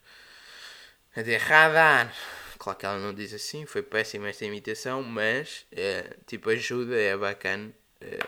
a 1.16 1.20
dizer 1.20 1.38
radar 1.38 2.14
Claro 2.58 2.78
que 2.78 2.86
ela 2.86 2.98
não 2.98 3.12
diz 3.12 3.32
assim, 3.32 3.66
foi 3.66 3.82
péssima 3.82 4.28
esta 4.28 4.44
imitação, 4.44 5.02
mas 5.02 5.66
é, 5.72 6.16
tipo 6.26 6.50
ajuda, 6.50 6.96
é 6.96 7.16
bacana. 7.16 7.72
É, 8.00 8.18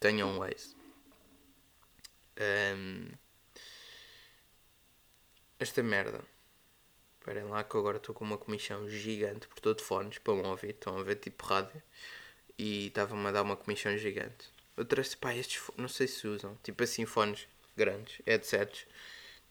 tenham 0.00 0.30
um 0.30 0.38
Waze. 0.38 0.76
Um, 2.40 3.08
esta 5.58 5.82
merda. 5.82 6.22
Esperem 7.18 7.44
lá 7.44 7.64
que 7.64 7.76
agora 7.76 7.98
estou 7.98 8.14
com 8.14 8.24
uma 8.24 8.38
comissão 8.38 8.88
gigante 8.88 9.48
por 9.48 9.60
todo 9.60 9.82
fones 9.82 10.18
para 10.18 10.34
me 10.34 10.46
ouvir. 10.46 10.70
Estão 10.70 10.98
a 10.98 11.02
ver 11.02 11.16
tipo 11.16 11.44
rádio. 11.44 11.82
E 12.58 12.88
estava-me 12.88 13.26
a 13.28 13.32
dar 13.32 13.42
uma 13.42 13.56
comissão 13.56 13.96
gigante. 13.98 14.50
Outras, 14.76 15.14
pá, 15.14 15.34
estes 15.34 15.62
não 15.76 15.88
sei 15.88 16.06
se 16.06 16.26
usam. 16.26 16.56
Tipo 16.62 16.84
assim, 16.84 17.04
fones 17.04 17.46
grandes, 17.76 18.22
headsets. 18.26 18.86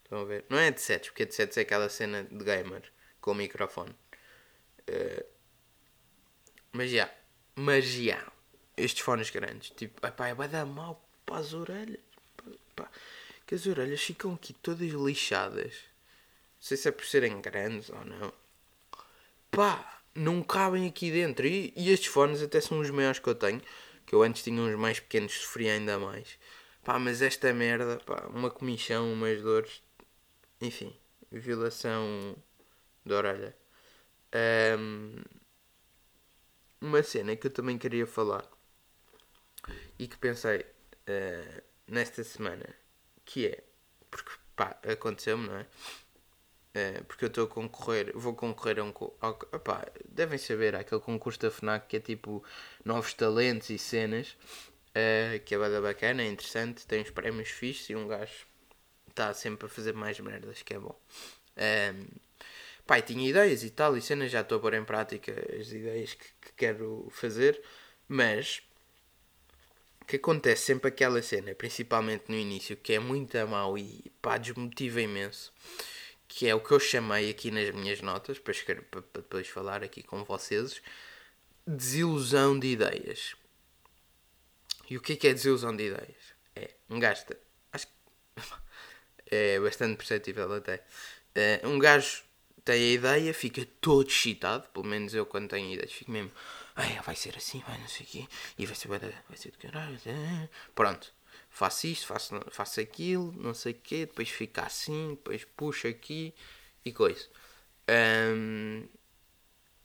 Estão 0.04 0.22
a 0.22 0.24
ver? 0.24 0.44
Não 0.48 0.58
é 0.58 0.64
headsets, 0.64 1.08
porque 1.08 1.24
headsets 1.24 1.56
é 1.58 1.60
aquela 1.60 1.88
cena 1.88 2.24
de 2.24 2.44
gamer 2.44 2.90
com 3.28 3.32
o 3.32 3.34
microfone. 3.34 3.94
Uh, 4.88 5.24
mas 6.72 6.90
já, 6.90 7.10
mas 7.54 7.84
já, 7.84 8.26
estes 8.74 9.02
fones 9.02 9.28
grandes, 9.28 9.68
tipo, 9.68 10.06
epá, 10.06 10.32
vai 10.32 10.48
dar 10.48 10.64
mal 10.64 11.06
para 11.26 11.36
as 11.36 11.52
orelhas. 11.52 12.00
Pá, 12.74 12.90
que 13.46 13.54
as 13.54 13.66
orelhas 13.66 14.00
ficam 14.00 14.32
aqui 14.32 14.54
todas 14.54 14.90
lixadas. 14.92 15.74
Não 15.74 16.60
sei 16.62 16.78
se 16.78 16.88
é 16.88 16.90
por 16.90 17.04
serem 17.04 17.38
grandes 17.42 17.90
ou 17.90 18.02
não. 18.02 18.32
Pá, 19.50 20.00
não 20.14 20.42
cabem 20.42 20.86
aqui 20.86 21.10
dentro. 21.10 21.46
E, 21.46 21.74
e 21.76 21.90
estes 21.90 22.08
fones 22.08 22.40
até 22.40 22.62
são 22.62 22.80
os 22.80 22.88
maiores 22.88 23.18
que 23.18 23.28
eu 23.28 23.34
tenho. 23.34 23.60
Que 24.06 24.14
eu 24.14 24.22
antes 24.22 24.42
tinha 24.42 24.58
uns 24.58 24.74
mais 24.78 25.00
pequenos, 25.00 25.34
sofria 25.34 25.74
ainda 25.74 25.98
mais. 25.98 26.38
Pá, 26.82 26.98
mas 26.98 27.20
esta 27.20 27.52
merda, 27.52 27.98
pá, 28.06 28.26
uma 28.32 28.50
comichão, 28.50 29.12
umas 29.12 29.42
dores. 29.42 29.82
Enfim, 30.62 30.96
violação 31.30 32.34
da 33.04 33.16
orelha. 33.16 33.56
Um, 34.78 35.22
uma 36.80 37.02
cena 37.02 37.34
que 37.36 37.46
eu 37.46 37.50
também 37.50 37.78
queria 37.78 38.06
falar 38.06 38.46
e 39.98 40.06
que 40.06 40.16
pensei 40.16 40.60
uh, 40.60 41.62
nesta 41.86 42.22
semana 42.22 42.66
que 43.24 43.46
é 43.46 43.64
porque 44.10 44.30
pá, 44.54 44.78
aconteceu-me, 44.82 45.46
não 45.46 45.56
é? 45.56 45.66
Uh, 46.74 47.04
porque 47.04 47.24
eu 47.24 47.28
estou 47.28 47.44
a 47.44 47.48
concorrer, 47.48 48.12
vou 48.14 48.34
concorrer 48.34 48.78
a 48.78 48.84
um. 48.84 48.92
Ao, 49.20 49.38
devem 50.08 50.38
saber, 50.38 50.74
aquele 50.74 51.00
concurso 51.00 51.40
da 51.40 51.50
FNAC 51.50 51.88
que 51.88 51.96
é 51.96 52.00
tipo 52.00 52.44
novos 52.84 53.14
talentos 53.14 53.70
e 53.70 53.78
cenas, 53.78 54.36
uh, 54.90 55.40
que 55.44 55.54
é 55.54 55.58
bada 55.58 55.80
bacana, 55.80 56.22
é 56.22 56.26
interessante, 56.26 56.86
tem 56.86 57.02
uns 57.02 57.10
prémios 57.10 57.48
fixos 57.48 57.90
e 57.90 57.96
um 57.96 58.06
gajo 58.06 58.46
está 59.08 59.34
sempre 59.34 59.66
a 59.66 59.68
fazer 59.68 59.94
mais 59.94 60.20
merdas, 60.20 60.62
que 60.62 60.74
é 60.74 60.78
bom. 60.78 60.98
Pai, 62.88 63.02
tinha 63.02 63.28
ideias 63.28 63.62
e 63.62 63.70
tal, 63.70 63.98
e 63.98 64.00
cenas, 64.00 64.30
já 64.32 64.40
estou 64.40 64.56
a 64.56 64.60
pôr 64.62 64.72
em 64.72 64.82
prática 64.82 65.30
as 65.60 65.70
ideias 65.72 66.14
que, 66.14 66.24
que 66.40 66.52
quero 66.56 67.06
fazer, 67.10 67.62
mas 68.08 68.62
que 70.06 70.16
acontece 70.16 70.62
sempre 70.62 70.88
aquela 70.88 71.20
cena, 71.20 71.54
principalmente 71.54 72.24
no 72.28 72.34
início, 72.34 72.78
que 72.78 72.94
é 72.94 72.98
muito 72.98 73.36
a 73.36 73.44
mal 73.46 73.76
e 73.76 74.10
pá, 74.22 74.38
desmotiva 74.38 75.02
imenso, 75.02 75.52
que 76.26 76.48
é 76.48 76.54
o 76.54 76.60
que 76.60 76.72
eu 76.72 76.80
chamei 76.80 77.28
aqui 77.28 77.50
nas 77.50 77.70
minhas 77.74 78.00
notas, 78.00 78.38
para, 78.38 78.52
escrever, 78.52 78.84
para 78.84 79.02
depois 79.16 79.46
falar 79.48 79.84
aqui 79.84 80.02
com 80.02 80.24
vocês, 80.24 80.80
desilusão 81.66 82.58
de 82.58 82.68
ideias. 82.68 83.36
E 84.88 84.96
o 84.96 85.02
que 85.02 85.12
é, 85.12 85.16
que 85.16 85.28
é 85.28 85.34
desilusão 85.34 85.76
de 85.76 85.88
ideias? 85.88 86.34
É 86.56 86.70
um 86.88 86.98
gajo, 86.98 87.22
acho 87.70 87.86
que 87.86 87.92
é 89.30 89.60
bastante 89.60 89.98
perceptível 89.98 90.50
até, 90.54 90.82
é, 91.34 91.60
um 91.64 91.78
gajo 91.78 92.27
tem 92.68 92.82
a 92.82 92.92
ideia, 92.92 93.32
fica 93.32 93.66
todo 93.80 94.06
excitado, 94.06 94.68
pelo 94.74 94.84
menos 94.84 95.14
eu 95.14 95.24
quando 95.24 95.48
tenho 95.48 95.72
ideias, 95.72 95.90
fico 95.90 96.10
mesmo, 96.10 96.30
ai, 96.76 97.00
vai 97.02 97.16
ser 97.16 97.34
assim, 97.34 97.62
vai 97.66 97.78
não 97.78 97.88
sei 97.88 98.04
o 98.04 98.08
quê, 98.10 98.28
e 98.58 98.66
vai 98.66 98.74
ser, 98.74 98.88
vai 98.88 99.00
ser 99.36 99.52
de 99.52 99.56
caralho, 99.56 99.98
pronto, 100.74 101.10
faço 101.48 101.86
isto, 101.86 102.06
faço, 102.06 102.38
faço 102.50 102.78
aquilo, 102.78 103.32
não 103.38 103.54
sei 103.54 103.72
o 103.72 103.74
quê, 103.82 104.04
depois 104.04 104.28
fica 104.28 104.66
assim, 104.66 105.10
depois 105.10 105.46
puxo 105.56 105.88
aqui 105.88 106.34
e 106.84 106.92
coisa. 106.92 107.26
Um, 107.88 108.86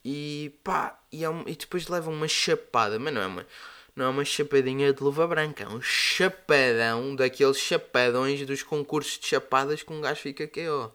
e 0.04 0.54
pá, 0.62 1.00
e, 1.10 1.24
é 1.24 1.30
um, 1.30 1.44
e, 1.48 1.56
depois 1.56 1.88
leva 1.88 2.10
uma 2.10 2.28
chapada, 2.28 3.00
mas 3.00 3.14
não 3.14 3.22
é 3.22 3.28
uma, 3.28 3.48
não 3.96 4.06
é 4.08 4.10
uma 4.10 4.26
chapadinha 4.26 4.92
de 4.92 5.02
luva 5.02 5.26
branca, 5.26 5.64
é 5.64 5.68
um 5.70 5.82
chapadão 5.82 7.16
daqueles 7.16 7.58
chapadões 7.58 8.46
dos 8.46 8.62
concursos 8.62 9.18
de 9.20 9.28
chapadas 9.28 9.82
que 9.84 9.94
um 9.94 10.02
gajo 10.02 10.20
fica 10.20 10.44
aqui, 10.44 10.68
ó. 10.68 10.92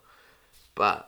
Pá, 0.74 1.07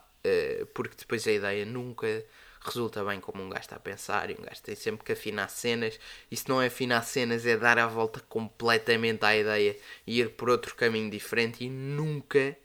porque 0.75 0.97
depois 0.97 1.27
a 1.27 1.33
ideia 1.33 1.65
nunca 1.65 2.25
resulta 2.61 3.03
bem 3.05 3.21
como 3.21 3.43
um 3.43 3.49
gajo 3.49 3.63
está 3.63 3.77
a 3.77 3.81
pensar 3.81 4.31
e 4.31 4.35
um 4.35 4.43
gajo 4.43 4.63
tem 4.63 4.75
sempre 4.77 5.05
que 5.05 5.13
afinar 5.13 5.49
cenas 5.49 5.99
e 6.31 6.37
se 6.37 6.49
não 6.49 6.61
é 6.61 6.67
afinar 6.67 7.03
cenas 7.03 7.47
é 7.47 7.57
dar 7.57 7.79
a 7.79 7.87
volta 7.87 8.21
completamente 8.21 9.25
à 9.25 9.37
ideia 9.37 9.77
e 10.07 10.21
ir 10.21 10.31
por 10.31 10.51
outro 10.51 10.75
caminho 10.75 11.11
diferente 11.11 11.65
e 11.65 11.71
nunca, 11.71 12.57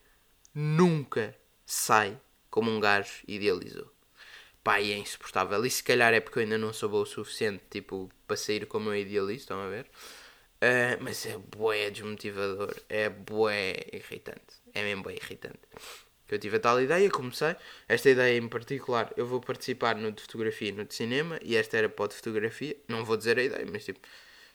nunca 0.53 1.35
sai 1.65 2.19
como 2.49 2.69
um 2.69 2.79
gajo 2.79 3.23
idealizou. 3.27 3.91
Pá, 4.63 4.81
e 4.81 4.91
é 4.91 4.97
insuportável. 4.97 5.63
E 5.65 5.69
se 5.69 5.83
calhar 5.83 6.13
é 6.13 6.19
porque 6.19 6.39
eu 6.39 6.43
ainda 6.43 6.57
não 6.57 6.73
sou 6.73 6.89
bom 6.89 7.01
o 7.01 7.05
suficiente, 7.05 7.63
tipo, 7.69 8.09
para 8.27 8.35
sair 8.35 8.65
como 8.65 8.89
eu 8.89 8.95
idealizo, 8.95 9.41
estão 9.41 9.61
a 9.61 9.69
ver? 9.69 9.85
Uh, 10.55 10.97
mas 11.01 11.25
é 11.25 11.37
bué 11.37 11.91
desmotivador, 11.91 12.75
é 12.89 13.09
bué 13.09 13.75
irritante, 13.93 14.55
é 14.73 14.81
mesmo 14.81 15.03
bué 15.03 15.13
irritante 15.13 15.59
que 16.27 16.35
eu 16.35 16.39
tive 16.39 16.57
a 16.57 16.59
tal 16.59 16.81
ideia, 16.81 17.09
comecei. 17.09 17.55
Esta 17.87 18.09
ideia 18.09 18.37
em 18.37 18.47
particular, 18.47 19.13
eu 19.17 19.25
vou 19.27 19.39
participar 19.41 19.95
no 19.95 20.11
de 20.11 20.21
fotografia 20.21 20.69
e 20.69 20.71
no 20.71 20.85
de 20.85 20.93
cinema, 20.93 21.39
e 21.41 21.55
esta 21.55 21.77
era 21.77 21.89
para 21.89 22.05
o 22.05 22.07
de 22.07 22.15
fotografia. 22.15 22.75
Não 22.87 23.05
vou 23.05 23.17
dizer 23.17 23.37
a 23.39 23.43
ideia, 23.43 23.65
mas 23.71 23.85
tipo, 23.85 23.99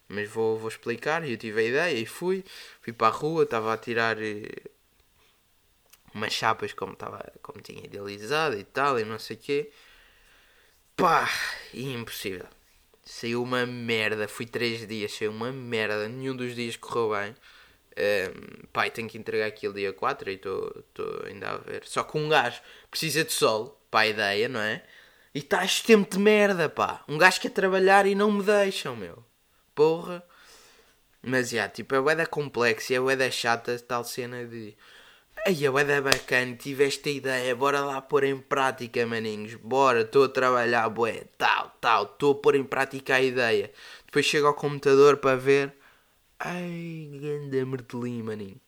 mas 0.08 0.28
vou, 0.28 0.58
vou 0.58 0.68
explicar. 0.68 1.28
Eu 1.28 1.36
tive 1.36 1.60
a 1.60 1.64
ideia 1.64 1.98
e 1.98 2.06
fui, 2.06 2.44
fui 2.82 2.92
para 2.92 3.08
a 3.08 3.10
rua, 3.10 3.44
estava 3.44 3.72
a 3.72 3.76
tirar 3.78 4.20
eh, 4.20 4.48
umas 6.14 6.32
chapas 6.32 6.72
como, 6.72 6.92
estava, 6.94 7.24
como 7.42 7.60
tinha 7.62 7.84
idealizado 7.84 8.56
e 8.58 8.64
tal, 8.64 8.98
e 8.98 9.04
não 9.04 9.18
sei 9.18 9.36
o 9.36 9.38
quê. 9.40 9.72
Pá, 10.96 11.28
impossível. 11.72 12.46
Saiu 13.04 13.42
uma 13.42 13.64
merda. 13.66 14.28
Fui 14.28 14.46
três 14.46 14.86
dias, 14.86 15.12
saiu 15.12 15.30
uma 15.32 15.52
merda. 15.52 16.08
Nenhum 16.08 16.36
dos 16.36 16.54
dias 16.54 16.76
correu 16.76 17.10
bem. 17.10 17.34
Um, 17.96 18.66
pai, 18.72 18.90
tenho 18.90 19.08
que 19.08 19.18
entregar 19.18 19.46
aquilo 19.46 19.74
dia 19.74 19.92
4 19.92 20.30
e 20.30 20.34
estou 20.34 20.84
ainda 21.26 21.50
a 21.50 21.58
ver. 21.58 21.82
Só 21.84 22.02
que 22.02 22.16
um 22.16 22.28
gajo 22.28 22.60
precisa 22.90 23.24
de 23.24 23.32
sol, 23.32 23.80
a 24.00 24.06
ideia, 24.06 24.48
não 24.48 24.60
é? 24.60 24.82
E 25.34 25.38
está 25.40 25.62
tempo 25.84 26.10
de 26.10 26.18
merda, 26.18 26.68
pá. 26.68 27.04
Um 27.08 27.18
gajo 27.18 27.40
quer 27.40 27.50
trabalhar 27.50 28.06
e 28.06 28.14
não 28.14 28.32
me 28.32 28.42
deixam, 28.42 28.96
meu. 28.96 29.24
Porra. 29.74 30.22
Mas, 31.22 31.50
já, 31.50 31.56
yeah, 31.56 31.72
tipo, 31.72 31.94
é 31.94 32.14
da 32.14 32.26
complexa 32.26 32.94
é 32.94 33.30
chata 33.30 33.78
tal 33.80 34.04
cena 34.04 34.44
de... 34.44 34.74
Aí, 35.46 35.64
é 35.64 36.00
bacana, 36.00 36.54
tive 36.56 36.86
esta 36.86 37.08
ideia, 37.08 37.54
bora 37.54 37.80
lá 37.80 38.00
pôr 38.00 38.24
em 38.24 38.38
prática, 38.38 39.06
maninhos. 39.06 39.54
Bora, 39.54 40.02
estou 40.02 40.24
a 40.24 40.28
trabalhar, 40.28 40.88
bué, 40.88 41.24
tal, 41.38 41.74
tal. 41.80 42.04
Estou 42.04 42.32
a 42.32 42.34
pôr 42.36 42.56
em 42.56 42.64
prática 42.64 43.14
a 43.16 43.22
ideia. 43.22 43.70
Depois 44.06 44.26
chego 44.26 44.46
ao 44.46 44.54
computador 44.54 45.18
para 45.18 45.36
ver 45.36 45.79
Ai, 46.42 47.10
ganda 47.20 47.66
mertelim, 47.66 48.22
maninho. 48.22 48.58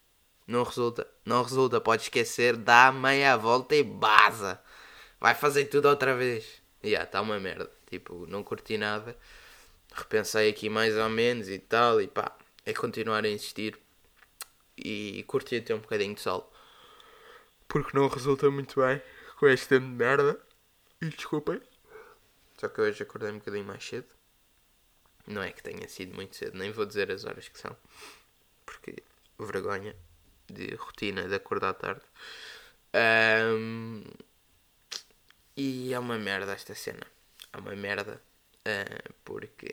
Não 0.47 0.63
resulta, 0.63 1.07
não 1.25 1.43
resulta, 1.43 1.81
pode 1.81 2.03
esquecer, 2.03 2.55
dá 2.55 2.93
meia 2.93 3.35
volta 3.39 3.75
e 3.75 3.83
baza. 3.83 4.63
Vai 5.19 5.35
fazer 5.35 5.65
tudo 5.65 5.89
outra 5.89 6.15
vez. 6.15 6.61
E 6.83 6.89
yeah, 6.89 7.07
está 7.07 7.23
uma 7.23 7.41
merda. 7.41 7.71
Tipo, 7.89 8.27
não 8.27 8.45
curti 8.45 8.77
nada. 8.77 9.17
Repensei 9.95 10.51
aqui 10.51 10.69
mais 10.69 10.95
ou 10.99 11.09
menos 11.09 11.49
e 11.49 11.59
tal. 11.59 11.99
E 12.03 12.09
pá, 12.09 12.37
é 12.67 12.75
continuar 12.75 13.25
a 13.25 13.29
insistir. 13.31 13.79
E 14.77 15.25
curti 15.27 15.57
até 15.57 15.75
um 15.75 15.79
bocadinho 15.79 16.15
de 16.15 16.21
sol. 16.21 16.53
Porque 17.67 17.97
não 17.97 18.07
resulta 18.07 18.51
muito 18.51 18.83
bem 18.83 19.01
com 19.39 19.49
este 19.49 19.69
tempo 19.69 19.87
de 19.87 19.93
merda. 19.93 20.39
E 21.01 21.07
desculpem. 21.07 21.59
Só 22.59 22.69
que 22.69 22.83
hoje 22.83 23.03
acordei 23.03 23.31
um 23.31 23.39
bocadinho 23.39 23.65
mais 23.65 23.83
cedo. 23.83 24.09
Não 25.27 25.43
é 25.43 25.53
que 25.53 25.63
tenha 25.63 25.89
sido 25.89 26.15
muito 26.15 26.37
cedo, 26.37 26.59
nem 26.59 26.73
vou 26.73 26.85
dizer 26.85 27.11
as 27.11 27.25
horas 27.25 27.49
que 27.49 27.59
são, 27.59 27.77
porque 28.67 28.97
vergonha 29.39 29.95
de 30.49 30.75
rotina 30.75 31.29
de 31.29 31.35
acordar 31.35 31.71
à 31.71 31.75
tarde. 31.75 32.03
Um, 32.95 34.03
e 35.57 35.93
é 35.93 35.99
uma 35.99 36.19
merda 36.19 36.53
esta 36.53 36.75
cena. 36.75 37.07
É 37.53 37.57
uma 37.59 37.75
merda. 37.77 38.21
Uh, 38.67 39.13
porque 39.25 39.71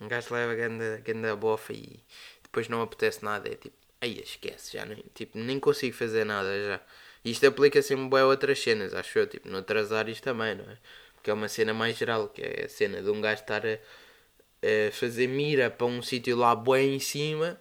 um 0.00 0.08
gajo 0.08 0.34
leva 0.34 0.54
ganda, 0.54 0.98
ganda 1.04 1.36
bofa 1.36 1.72
e 1.72 2.00
depois 2.42 2.68
não 2.68 2.82
apetece 2.82 3.24
nada. 3.24 3.48
É 3.48 3.54
tipo, 3.54 3.76
aí 4.00 4.20
esquece, 4.20 4.76
já 4.76 4.84
nem, 4.84 5.04
tipo, 5.14 5.38
nem 5.38 5.60
consigo 5.60 5.96
fazer 5.96 6.24
nada 6.24 6.48
já. 6.64 6.80
Isto 7.24 7.46
aplica-se 7.46 7.94
em 7.94 8.08
boas 8.08 8.24
outras 8.24 8.58
cenas, 8.60 8.94
acho 8.94 9.18
eu. 9.18 9.26
Tipo, 9.26 9.48
no 9.48 9.58
atrasar 9.58 10.08
isto 10.08 10.24
também, 10.24 10.54
não 10.56 10.64
é? 10.64 10.78
Que 11.22 11.30
é 11.30 11.34
uma 11.34 11.48
cena 11.48 11.72
mais 11.72 11.96
geral, 11.96 12.28
que 12.28 12.42
é 12.42 12.64
a 12.64 12.68
cena 12.68 13.02
de 13.02 13.10
um 13.10 13.20
gajo 13.20 13.42
estar 13.42 13.64
a, 13.64 13.74
a 13.74 14.92
fazer 14.92 15.28
mira 15.28 15.70
para 15.70 15.86
um 15.86 16.02
sítio 16.02 16.36
lá 16.36 16.54
bem 16.54 16.96
em 16.96 17.00
cima 17.00 17.60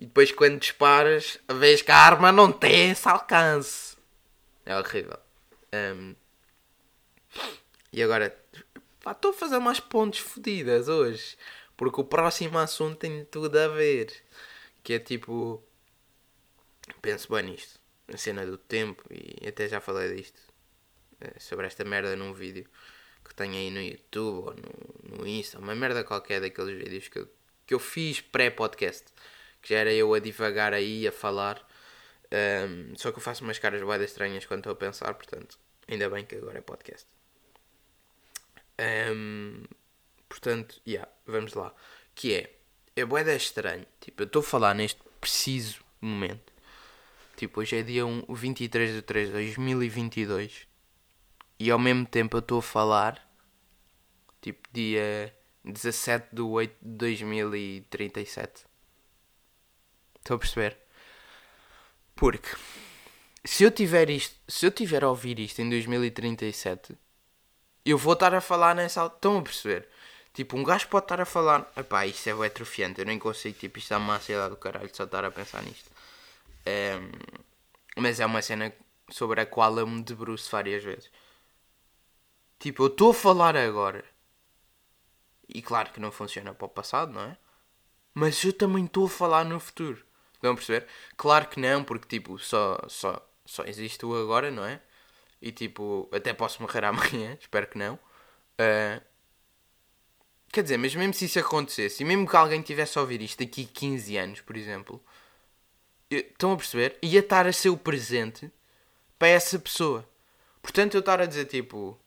e 0.00 0.06
depois 0.06 0.32
quando 0.32 0.58
disparas, 0.58 1.38
vês 1.58 1.82
que 1.82 1.90
a 1.90 1.96
arma 1.96 2.32
não 2.32 2.50
tem 2.50 2.90
esse 2.90 3.06
alcance. 3.06 3.96
É 4.64 4.74
horrível. 4.74 5.18
Um, 5.74 6.14
e 7.92 8.02
agora, 8.02 8.34
estou 9.06 9.32
a 9.32 9.34
fazer 9.34 9.58
umas 9.58 9.78
pontes 9.78 10.20
fodidas 10.20 10.88
hoje, 10.88 11.36
porque 11.76 12.00
o 12.00 12.04
próximo 12.04 12.56
assunto 12.56 12.96
tem 12.96 13.26
tudo 13.26 13.58
a 13.58 13.68
ver. 13.68 14.10
Que 14.82 14.94
é 14.94 14.98
tipo, 14.98 15.62
penso 17.02 17.30
bem 17.30 17.42
nisto, 17.42 17.78
a 18.08 18.16
cena 18.16 18.46
do 18.46 18.56
tempo, 18.56 19.04
e 19.10 19.46
até 19.46 19.68
já 19.68 19.82
falei 19.82 20.14
disto, 20.14 20.40
eh, 21.20 21.38
sobre 21.38 21.66
esta 21.66 21.84
merda 21.84 22.16
num 22.16 22.32
vídeo 22.32 22.66
que 23.30 23.34
tenho 23.36 23.54
aí 23.54 23.70
no 23.70 23.80
YouTube 23.80 24.48
ou 24.48 24.54
no, 24.54 25.18
no 25.18 25.26
Insta, 25.26 25.60
uma 25.60 25.74
merda 25.74 26.02
qualquer 26.02 26.40
daqueles 26.40 26.76
vídeos 26.76 27.06
que 27.06 27.20
eu, 27.20 27.28
que 27.64 27.72
eu 27.72 27.78
fiz 27.78 28.20
pré-podcast, 28.20 29.04
que 29.62 29.72
já 29.72 29.78
era 29.78 29.92
eu 29.92 30.12
a 30.12 30.18
divagar 30.18 30.74
aí, 30.74 31.06
a 31.06 31.12
falar. 31.12 31.64
Um, 32.32 32.92
só 32.96 33.12
que 33.12 33.18
eu 33.18 33.22
faço 33.22 33.44
umas 33.44 33.58
caras 33.58 33.80
bem 33.82 34.04
estranhas 34.04 34.44
quando 34.46 34.60
estou 34.60 34.72
a 34.72 34.76
pensar, 34.76 35.14
portanto, 35.14 35.56
ainda 35.86 36.10
bem 36.10 36.24
que 36.24 36.34
agora 36.34 36.58
é 36.58 36.60
podcast. 36.60 37.06
Um, 39.14 39.62
portanto, 40.28 40.82
yeah, 40.86 41.08
vamos 41.24 41.54
lá. 41.54 41.72
Que 42.16 42.34
é, 42.34 42.56
é 42.96 43.04
boeda 43.04 43.32
estranho. 43.32 43.86
Tipo, 44.00 44.22
eu 44.22 44.26
estou 44.26 44.40
a 44.40 44.44
falar 44.44 44.74
neste 44.74 45.00
preciso 45.20 45.84
momento. 46.00 46.52
Tipo, 47.36 47.60
hoje 47.60 47.76
é 47.76 47.82
dia 47.82 48.04
1, 48.04 48.24
23 48.28 48.92
de 48.92 49.02
3 49.02 49.28
de 49.28 49.32
2022 49.34 50.69
e 51.60 51.70
ao 51.70 51.78
mesmo 51.78 52.06
tempo 52.06 52.38
eu 52.38 52.40
estou 52.40 52.60
a 52.60 52.62
falar, 52.62 53.30
tipo, 54.40 54.66
dia 54.72 55.36
17 55.62 56.34
de 56.34 56.40
8 56.40 56.74
de 56.80 56.96
2037. 56.96 58.64
Estou 60.18 60.36
a 60.36 60.38
perceber? 60.38 60.78
Porque 62.16 62.48
se 63.44 63.62
eu 63.62 63.70
tiver 63.70 64.08
isto, 64.08 64.34
se 64.48 64.64
eu 64.64 64.70
tiver 64.70 65.04
a 65.04 65.10
ouvir 65.10 65.38
isto 65.38 65.60
em 65.60 65.68
2037, 65.68 66.96
eu 67.84 67.98
vou 67.98 68.14
estar 68.14 68.34
a 68.34 68.40
falar 68.40 68.74
nessa. 68.74 69.04
Estão 69.04 69.38
a 69.38 69.42
perceber? 69.42 69.86
Tipo, 70.32 70.56
um 70.56 70.64
gajo 70.64 70.88
pode 70.88 71.04
estar 71.04 71.20
a 71.20 71.26
falar. 71.26 71.70
Epá, 71.76 72.06
isto 72.06 72.26
é 72.28 72.46
atrofiante, 72.46 73.00
eu 73.00 73.06
nem 73.06 73.18
consigo. 73.18 73.58
Tipo, 73.58 73.78
isto 73.78 73.92
é 73.92 73.98
uma 73.98 74.16
ansiedade 74.16 74.50
do 74.50 74.56
caralho 74.56 74.90
só 74.94 75.04
estar 75.04 75.26
a 75.26 75.30
pensar 75.30 75.62
nisto. 75.62 75.90
Um, 76.66 77.10
mas 78.00 78.18
é 78.18 78.24
uma 78.24 78.40
cena 78.40 78.72
sobre 79.10 79.42
a 79.42 79.46
qual 79.46 79.78
eu 79.78 79.86
me 79.86 80.02
debruço 80.02 80.50
várias 80.50 80.82
vezes. 80.82 81.10
Tipo, 82.60 82.84
eu 82.84 82.86
estou 82.88 83.10
a 83.10 83.14
falar 83.14 83.56
agora. 83.56 84.04
E 85.48 85.62
claro 85.62 85.90
que 85.92 85.98
não 85.98 86.12
funciona 86.12 86.54
para 86.54 86.66
o 86.66 86.68
passado, 86.68 87.10
não 87.10 87.22
é? 87.22 87.36
Mas 88.14 88.44
eu 88.44 88.52
também 88.52 88.84
estou 88.84 89.06
a 89.06 89.08
falar 89.08 89.44
no 89.44 89.58
futuro. 89.58 90.04
Estão 90.34 90.52
a 90.52 90.54
perceber? 90.54 90.86
Claro 91.16 91.48
que 91.48 91.58
não, 91.58 91.82
porque 91.82 92.06
tipo, 92.06 92.38
só, 92.38 92.78
só, 92.86 93.26
só 93.46 93.64
existe 93.64 94.04
o 94.06 94.14
agora, 94.14 94.50
não 94.50 94.64
é? 94.64 94.80
E 95.40 95.50
tipo, 95.52 96.08
até 96.12 96.34
posso 96.34 96.62
morrer 96.62 96.84
amanhã, 96.86 97.36
espero 97.40 97.66
que 97.66 97.78
não. 97.78 97.94
Uh, 97.94 99.02
quer 100.52 100.62
dizer, 100.62 100.76
mas 100.76 100.94
mesmo 100.94 101.14
se 101.14 101.24
isso 101.24 101.38
acontecesse, 101.38 102.02
e 102.02 102.06
mesmo 102.06 102.28
que 102.28 102.36
alguém 102.36 102.62
tivesse 102.62 102.98
a 102.98 103.00
ouvir 103.00 103.22
isto 103.22 103.38
daqui 103.38 103.64
15 103.64 104.16
anos, 104.18 104.40
por 104.42 104.56
exemplo, 104.56 105.02
estão 106.10 106.52
a 106.52 106.56
perceber? 106.56 106.98
Ia 107.02 107.20
estar 107.20 107.46
a 107.46 107.52
ser 107.52 107.70
o 107.70 107.76
presente 107.76 108.50
para 109.18 109.28
essa 109.28 109.58
pessoa. 109.58 110.08
Portanto, 110.62 110.94
eu 110.94 111.00
estar 111.00 111.20
a 111.20 111.26
dizer 111.26 111.46
tipo, 111.46 111.98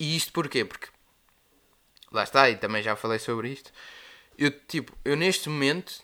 e 0.00 0.16
isto 0.16 0.32
porquê? 0.32 0.64
Porque 0.64 0.88
lá 2.10 2.24
está, 2.24 2.48
e 2.50 2.56
também 2.56 2.82
já 2.82 2.96
falei 2.96 3.18
sobre 3.18 3.50
isto. 3.50 3.70
Eu, 4.38 4.50
tipo, 4.50 4.96
eu 5.04 5.16
neste 5.16 5.48
momento 5.50 6.02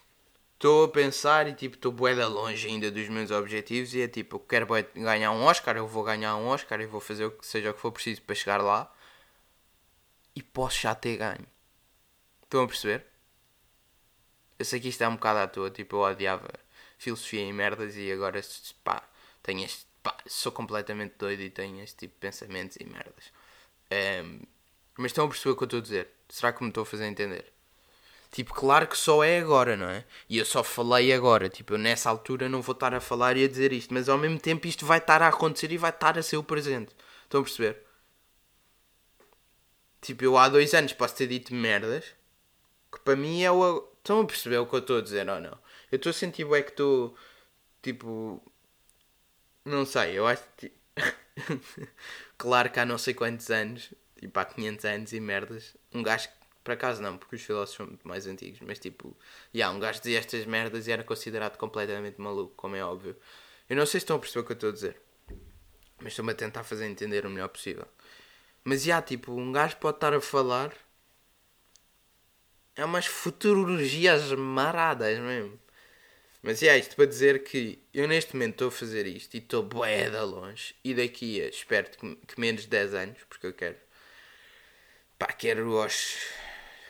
estou 0.55 0.85
a 0.85 0.89
pensar 0.89 1.49
e 1.49 1.55
tipo, 1.55 1.77
estou 1.77 1.91
bué 1.91 2.15
longe 2.27 2.67
ainda 2.69 2.91
dos 2.91 3.09
meus 3.09 3.31
objetivos 3.31 3.95
e 3.95 4.03
é 4.03 4.09
tipo, 4.09 4.37
eu 4.37 4.41
quero 4.41 4.67
ganhar 4.95 5.33
um 5.33 5.43
Oscar, 5.43 5.77
eu 5.77 5.87
vou 5.89 6.05
ganhar 6.05 6.37
um 6.37 6.47
Oscar 6.49 6.81
e 6.81 6.87
vou 6.87 7.01
fazer 7.01 7.25
o 7.25 7.31
que 7.31 7.47
seja 7.47 7.71
o 7.71 7.75
que 7.75 7.81
for 7.81 7.91
preciso 7.93 8.23
para 8.23 8.35
chegar 8.35 8.61
lá 8.63 8.93
e 10.35 10.43
posso 10.43 10.81
já 10.81 10.95
ter 10.95 11.17
ganho. 11.17 11.47
Estão 12.43 12.65
a 12.65 12.67
perceber? 12.67 13.07
Eu 14.59 14.65
sei 14.65 14.81
que 14.81 14.89
isto 14.89 15.03
é 15.03 15.09
um 15.09 15.15
bocado 15.17 15.39
à 15.41 15.49
toa, 15.49 15.71
tipo, 15.71 15.97
eu 15.97 16.01
odiava 16.01 16.49
filosofia 16.99 17.43
e 17.43 17.53
merdas 17.53 17.97
e 17.97 18.13
agora 18.13 18.41
pá, 18.85 19.03
tenho 19.43 19.65
este, 19.65 19.87
pá, 20.03 20.17
sou 20.27 20.53
completamente 20.53 21.15
doido 21.19 21.41
e 21.43 21.51
tenho 21.51 21.83
este 21.83 21.97
tipo 21.97 22.15
de 22.15 22.21
pensamentos 22.21 22.77
e 22.79 22.85
merdas. 22.85 23.33
Um, 23.93 24.41
mas 24.99 25.11
estão 25.11 25.27
a 25.27 25.29
perceber 25.29 25.51
o 25.51 25.57
que 25.57 25.63
eu 25.63 25.67
estou 25.67 25.79
a 25.79 25.83
dizer? 25.83 26.09
Será 26.29 26.53
que 26.53 26.63
me 26.63 26.71
estou 26.71 26.83
a 26.83 26.87
fazer 26.87 27.07
entender? 27.07 27.53
Tipo, 28.31 28.53
claro 28.53 28.87
que 28.87 28.99
só 28.99 29.23
é 29.25 29.39
agora, 29.39 29.77
não 29.77 29.89
é? 29.89 30.05
E 30.29 30.39
eu 30.39 30.45
só 30.45 30.63
falei 30.63 31.13
agora. 31.13 31.49
Tipo, 31.49 31.75
eu 31.75 31.79
nessa 31.79 32.11
altura 32.11 32.49
não 32.49 32.61
vou 32.61 32.73
estar 32.75 32.93
a 32.95 33.01
falar 33.01 33.37
e 33.37 33.45
a 33.45 33.49
dizer 33.49 33.73
isto. 33.73 33.95
Mas 33.95 34.09
ao 34.09 34.19
mesmo 34.19 34.39
tempo 34.39 34.67
isto 34.67 34.85
vai 34.85 34.99
estar 34.99 35.23
a 35.23 35.29
acontecer 35.29 35.73
e 35.73 35.79
vai 35.79 35.91
estar 35.91 36.19
a 36.19 36.23
ser 36.23 36.37
o 36.37 36.43
presente. 36.43 36.95
Estão 37.25 37.41
a 37.41 37.45
perceber? 37.45 37.83
Tipo, 40.01 40.25
eu 40.25 40.37
há 40.37 40.49
dois 40.49 40.75
anos 40.75 40.93
posso 40.93 41.17
ter 41.17 41.27
dito 41.29 41.55
merdas. 41.55 42.05
Que 42.93 43.01
para 43.01 43.17
mim 43.17 43.43
é 43.43 43.51
o... 43.51 43.89
Estão 43.99 44.21
a 44.21 44.27
perceber 44.27 44.59
o 44.59 44.67
que 44.67 44.75
eu 44.75 44.81
estou 44.81 44.99
a 44.99 45.03
dizer 45.03 45.29
ou 45.29 45.41
não? 45.41 45.59
Eu 45.91 45.97
estou 45.97 46.11
a 46.11 46.13
sentir 46.13 46.47
é 46.53 46.63
que 46.63 46.71
estou... 46.71 47.17
Tipo... 47.83 48.43
Não 49.65 49.87
sei, 49.87 50.19
eu 50.19 50.27
acho... 50.27 50.43
Tipo... 50.57 50.77
claro 52.39 52.71
que 52.71 52.81
há 52.81 52.87
não 52.87 52.99
sei 52.99 53.15
quantos 53.15 53.51
anos, 53.51 53.93
tipo 54.19 54.39
há 54.39 54.45
500 54.45 54.85
anos 54.85 55.13
e 55.13 55.21
merdas, 55.21 55.77
um 55.93 56.03
gajo, 56.03 56.29
por 56.65 56.73
acaso 56.73 57.03
não, 57.03 57.17
porque 57.17 57.37
os 57.37 57.43
filósofos 57.43 57.77
são 57.77 57.87
muito 57.87 58.07
mais 58.07 58.27
antigos, 58.27 58.61
mas 58.61 58.79
tipo, 58.79 59.17
yeah, 59.55 59.75
um 59.75 59.81
gajo 59.81 60.01
dizia 60.01 60.19
estas 60.19 60.45
merdas 60.47 60.87
e 60.87 60.93
era 60.93 61.05
considerado 61.05 61.57
completamente 61.57 62.21
maluco, 62.21 62.55
como 62.57 62.77
é 62.77 62.85
óbvio. 62.85 63.17
Eu 63.69 63.77
não 63.77 63.87
sei 63.87 64.01
se 64.01 64.05
estão 64.05 64.17
a 64.17 64.19
perceber 64.19 64.41
o 64.41 64.45
que 64.45 64.53
eu 64.53 64.55
estou 64.55 64.71
a 64.71 64.73
dizer, 64.73 65.01
mas 65.99 66.13
estou-me 66.13 66.33
a 66.33 66.35
tentar 66.35 66.65
fazer 66.65 66.87
entender 66.87 67.27
o 67.27 67.31
melhor 67.31 67.49
possível. 67.49 67.87
Mas 68.65 68.83
já, 68.83 68.87
yeah, 68.95 69.07
tipo, 69.07 69.33
um 69.33 69.53
gajo 69.53 69.77
pode 69.77 69.97
estar 69.97 70.13
a 70.13 70.21
falar. 70.21 70.73
É 72.75 72.85
umas 72.85 73.07
futurologias 73.07 74.33
maradas 74.33 75.19
mesmo. 75.19 75.59
Mas 76.47 76.63
é 76.63 76.79
isto 76.79 76.95
para 76.95 77.07
dizer 77.07 77.43
que 77.43 77.77
eu 77.93 78.07
neste 78.07 78.33
momento 78.35 78.53
estou 78.53 78.69
a 78.69 78.71
fazer 78.71 79.05
isto 79.05 79.35
e 79.35 79.39
estou 79.39 79.65
bué 79.65 80.09
da 80.09 80.23
longe. 80.23 80.77
E 80.85 80.95
daqui 80.95 81.43
a, 81.43 81.49
espero 81.49 81.91
que, 81.91 82.41
menos 82.41 82.63
de 82.63 82.69
10 82.69 82.95
anos, 82.95 83.19
porque 83.29 83.49
eu 83.49 83.53
quero 83.53 83.77
pá, 85.19 85.27
quero 85.27 85.77
aos. 85.77 86.19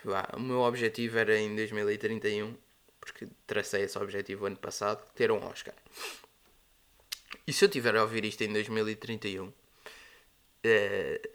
Vá, 0.04 0.28
o 0.34 0.40
meu 0.40 0.60
objetivo 0.60 1.18
era 1.18 1.38
em 1.38 1.56
2031, 1.56 2.54
porque 3.00 3.28
tracei 3.46 3.84
esse 3.84 3.98
objetivo 3.98 4.44
ano 4.44 4.58
passado, 4.58 5.10
ter 5.14 5.32
um 5.32 5.42
Oscar. 5.46 5.74
E 7.46 7.52
se 7.52 7.64
eu 7.64 7.68
tiver 7.70 7.96
a 7.96 8.02
ouvir 8.02 8.26
isto 8.26 8.42
em 8.42 8.52
2031, 8.52 9.50
eh, 10.64 11.30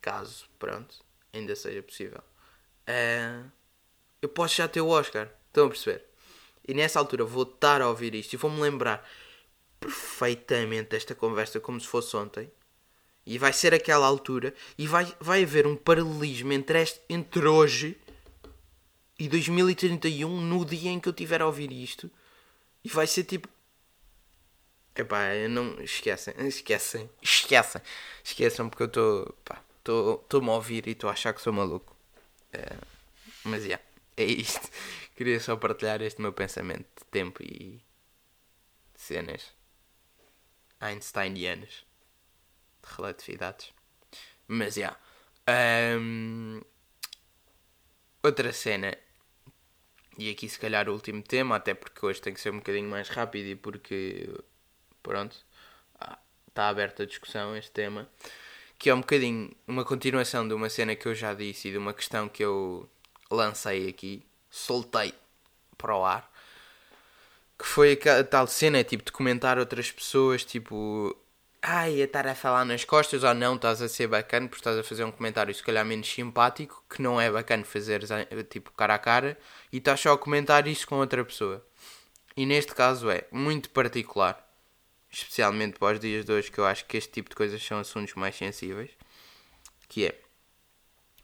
caso, 0.00 0.48
pronto, 0.58 0.96
ainda 1.30 1.54
seja 1.54 1.82
possível, 1.82 2.22
eh, 2.86 3.42
eu 4.22 4.30
posso 4.30 4.56
já 4.56 4.66
ter 4.66 4.80
o 4.80 4.88
Oscar. 4.88 5.30
Estão 5.50 5.66
a 5.66 5.68
perceber? 5.68 6.09
E 6.70 6.74
nessa 6.74 7.00
altura 7.00 7.24
vou 7.24 7.42
estar 7.42 7.82
a 7.82 7.88
ouvir 7.88 8.14
isto 8.14 8.34
e 8.34 8.36
vou-me 8.36 8.60
lembrar 8.60 9.04
perfeitamente 9.80 10.90
desta 10.90 11.16
conversa 11.16 11.58
como 11.58 11.80
se 11.80 11.86
fosse 11.88 12.16
ontem. 12.16 12.48
E 13.26 13.38
vai 13.38 13.52
ser 13.52 13.74
aquela 13.74 14.06
altura 14.06 14.54
e 14.78 14.86
vai, 14.86 15.12
vai 15.18 15.42
haver 15.42 15.66
um 15.66 15.74
paralelismo 15.74 16.52
entre, 16.52 16.80
este, 16.80 17.00
entre 17.08 17.44
hoje 17.48 17.96
e 19.18 19.28
2031 19.28 20.40
no 20.40 20.64
dia 20.64 20.90
em 20.90 21.00
que 21.00 21.08
eu 21.08 21.12
tiver 21.12 21.42
a 21.42 21.46
ouvir 21.46 21.72
isto. 21.72 22.08
E 22.84 22.88
vai 22.88 23.08
ser 23.08 23.24
tipo. 23.24 23.48
Epá, 24.94 25.30
não. 25.50 25.80
Esquecem, 25.82 26.34
esquecem, 26.46 27.10
esquecem. 27.20 27.82
Esqueçam 28.22 28.68
porque 28.68 28.84
eu 28.84 28.86
estou. 28.86 30.22
Estou-me 30.22 30.50
a 30.50 30.52
ouvir 30.52 30.86
e 30.86 30.92
estou 30.92 31.10
a 31.10 31.14
achar 31.14 31.34
que 31.34 31.42
sou 31.42 31.52
maluco. 31.52 31.96
É, 32.52 32.76
mas, 33.42 33.64
yeah, 33.64 33.82
é 34.16 34.24
isto. 34.24 34.68
Queria 35.20 35.38
só 35.38 35.54
partilhar 35.54 36.00
este 36.00 36.18
meu 36.22 36.32
pensamento 36.32 36.88
de 36.96 37.04
tempo 37.10 37.42
e 37.42 37.84
cenas 38.94 39.52
einsteinianas 40.80 41.84
de 42.82 42.96
relatividades. 42.96 43.70
Mas 44.48 44.76
já. 44.76 44.96
Yeah. 45.46 46.00
Um, 46.00 46.62
outra 48.22 48.50
cena. 48.54 48.96
E 50.16 50.30
aqui 50.30 50.48
se 50.48 50.58
calhar 50.58 50.88
o 50.88 50.94
último 50.94 51.22
tema, 51.22 51.56
até 51.56 51.74
porque 51.74 52.06
hoje 52.06 52.22
tem 52.22 52.32
que 52.32 52.40
ser 52.40 52.54
um 52.54 52.60
bocadinho 52.60 52.88
mais 52.88 53.10
rápido 53.10 53.48
e 53.48 53.56
porque 53.56 54.26
pronto. 55.02 55.36
Está 56.48 56.70
aberta 56.70 57.02
a 57.02 57.06
discussão 57.06 57.54
este 57.54 57.72
tema. 57.72 58.08
Que 58.78 58.88
é 58.88 58.94
um 58.94 59.00
bocadinho 59.00 59.54
uma 59.68 59.84
continuação 59.84 60.48
de 60.48 60.54
uma 60.54 60.70
cena 60.70 60.96
que 60.96 61.06
eu 61.06 61.14
já 61.14 61.34
disse 61.34 61.68
e 61.68 61.72
de 61.72 61.76
uma 61.76 61.92
questão 61.92 62.26
que 62.26 62.42
eu 62.42 62.88
lancei 63.30 63.86
aqui. 63.86 64.29
Soltei 64.50 65.14
para 65.78 65.96
o 65.96 66.04
ar 66.04 66.30
que 67.60 67.66
foi 67.66 67.92
a 67.92 68.24
tal 68.24 68.46
cena, 68.46 68.82
tipo, 68.82 69.04
de 69.04 69.12
comentar 69.12 69.58
outras 69.58 69.92
pessoas, 69.92 70.44
tipo, 70.44 71.14
ai, 71.60 72.00
a 72.00 72.06
estar 72.06 72.26
a 72.26 72.34
falar 72.34 72.64
nas 72.64 72.84
costas 72.84 73.22
ou 73.22 73.34
não, 73.34 73.56
estás 73.56 73.82
a 73.82 73.88
ser 73.88 74.06
bacana 74.06 74.48
porque 74.48 74.60
estás 74.60 74.78
a 74.78 74.82
fazer 74.82 75.04
um 75.04 75.12
comentário 75.12 75.54
se 75.54 75.62
calhar 75.62 75.84
menos 75.84 76.08
simpático, 76.08 76.82
que 76.88 77.02
não 77.02 77.20
é 77.20 77.30
bacana 77.30 77.62
fazer 77.64 78.02
tipo 78.48 78.72
cara 78.72 78.94
a 78.94 78.98
cara, 78.98 79.38
e 79.70 79.76
estás 79.76 80.00
só 80.00 80.12
a 80.12 80.18
comentar 80.18 80.66
isso 80.66 80.86
com 80.86 80.96
outra 80.96 81.22
pessoa. 81.22 81.64
E 82.34 82.46
neste 82.46 82.74
caso 82.74 83.10
é 83.10 83.26
muito 83.30 83.68
particular, 83.70 84.42
especialmente 85.10 85.78
para 85.78 85.94
os 85.94 86.00
dias 86.00 86.24
de 86.24 86.32
hoje, 86.32 86.50
que 86.50 86.58
eu 86.58 86.64
acho 86.64 86.86
que 86.86 86.96
este 86.96 87.12
tipo 87.12 87.28
de 87.28 87.36
coisas 87.36 87.62
são 87.62 87.78
assuntos 87.78 88.14
mais 88.14 88.36
sensíveis, 88.36 88.90
que 89.86 90.06
é, 90.06 90.18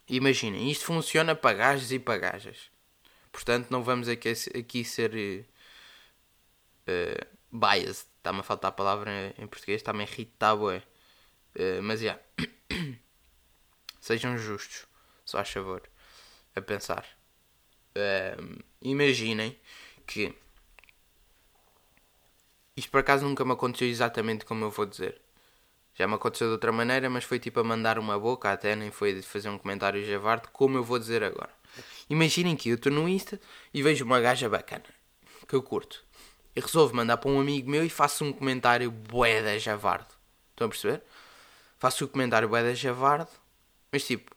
imaginem, 0.08 0.70
isto 0.70 0.84
funciona 0.84 1.34
para 1.34 1.56
gajos 1.56 1.92
e 1.92 1.98
para 1.98 2.18
gajas. 2.18 2.75
Portanto, 3.37 3.68
não 3.70 3.83
vamos 3.83 4.09
aqui, 4.09 4.33
aqui 4.59 4.83
ser 4.83 5.46
uh, 6.88 7.27
biased. 7.53 8.07
Está-me 8.16 8.40
a 8.40 8.42
faltar 8.42 8.70
a 8.70 8.72
palavra 8.72 9.11
em 9.37 9.46
português, 9.46 9.83
está-me 9.83 10.01
a 10.01 10.07
irritar, 10.07 10.57
Uh, 10.57 11.83
mas, 11.83 12.01
já. 12.01 12.18
Yeah. 12.38 12.99
Sejam 14.01 14.38
justos, 14.38 14.87
só 15.22 15.40
a 15.40 15.44
favor, 15.44 15.83
a 16.55 16.62
pensar. 16.62 17.07
Uh, 17.94 18.62
imaginem 18.81 19.59
que 20.07 20.35
isto 22.75 22.90
por 22.90 23.01
acaso 23.01 23.25
nunca 23.25 23.44
me 23.44 23.53
aconteceu 23.53 23.88
exatamente 23.88 24.46
como 24.46 24.64
eu 24.64 24.70
vou 24.70 24.87
dizer. 24.87 25.20
Já 25.94 26.07
me 26.07 26.14
aconteceu 26.14 26.46
de 26.49 26.53
outra 26.53 26.72
maneira, 26.72 27.11
mas 27.11 27.25
foi 27.25 27.38
tipo 27.38 27.61
a 27.61 27.64
mandar 27.64 27.99
uma 27.99 28.18
boca, 28.18 28.51
até 28.51 28.75
nem 28.77 28.90
foi 28.90 29.14
de 29.14 29.22
fazer 29.22 29.49
um 29.51 29.59
comentário 29.59 30.05
javarde, 30.05 30.49
como 30.53 30.79
eu 30.79 30.85
vou 30.85 30.99
dizer 30.99 31.22
agora. 31.22 31.55
Imaginem 32.08 32.56
que 32.56 32.68
eu 32.68 32.76
estou 32.76 32.92
no 32.92 33.08
Insta 33.08 33.40
e 33.74 33.82
vejo 33.82 34.04
uma 34.04 34.20
gaja 34.20 34.48
bacana, 34.48 34.84
que 35.46 35.54
eu 35.54 35.62
curto 35.62 36.06
e 36.56 36.60
resolvo 36.60 36.96
mandar 36.96 37.18
para 37.18 37.30
um 37.30 37.38
amigo 37.38 37.70
meu 37.70 37.84
e 37.84 37.90
faço 37.90 38.24
um 38.24 38.32
comentário 38.32 38.90
bué 38.90 39.42
da 39.42 39.58
javarde. 39.58 40.08
Estão 40.50 40.66
a 40.66 40.70
perceber? 40.70 41.02
Faço 41.78 42.04
o 42.04 42.08
um 42.08 42.10
comentário 42.10 42.48
bué 42.48 42.62
da 42.62 42.72
javarde, 42.72 43.30
mas 43.92 44.06
tipo, 44.06 44.34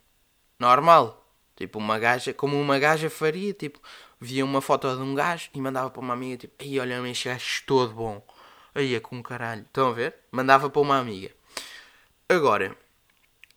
normal. 0.60 1.16
Tipo, 1.56 1.80
uma 1.80 1.98
gaja, 1.98 2.34
como 2.34 2.60
uma 2.60 2.78
gaja 2.78 3.10
faria, 3.10 3.54
tipo, 3.54 3.80
via 4.20 4.44
uma 4.44 4.62
foto 4.62 4.94
de 4.96 5.02
um 5.02 5.16
gajo 5.16 5.50
e 5.54 5.62
mandava 5.62 5.90
para 5.90 6.02
uma 6.02 6.14
amiga, 6.14 6.38
tipo, 6.38 6.54
aí 6.60 6.80
olha, 6.80 7.08
este 7.10 7.30
gajo 7.30 7.64
todo 7.66 7.94
bom. 7.94 8.26
Aí 8.76 8.96
é 8.96 9.00
com 9.00 9.24
caralho. 9.24 9.62
Estão 9.62 9.90
a 9.90 9.94
ver? 9.94 10.16
Mandava 10.32 10.70
para 10.70 10.82
uma 10.82 10.98
amiga. 10.98 11.32
Agora, 12.28 12.78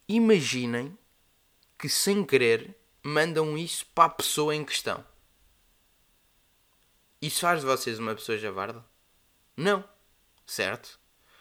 imaginem 0.09 0.97
que 1.79 1.89
sem 1.89 2.25
querer 2.25 2.77
mandam 3.03 3.57
isso 3.59 3.87
para 3.95 4.05
a 4.05 4.11
pessoa 4.11 4.55
em 4.55 4.65
questão. 4.65 5.05
Isso 7.21 7.41
faz 7.41 7.61
de 7.61 7.67
vocês 7.67 7.99
uma 7.99 8.15
pessoa 8.15 8.37
javarda? 8.39 8.85
Não. 9.57 9.85
Certo? 10.47 10.99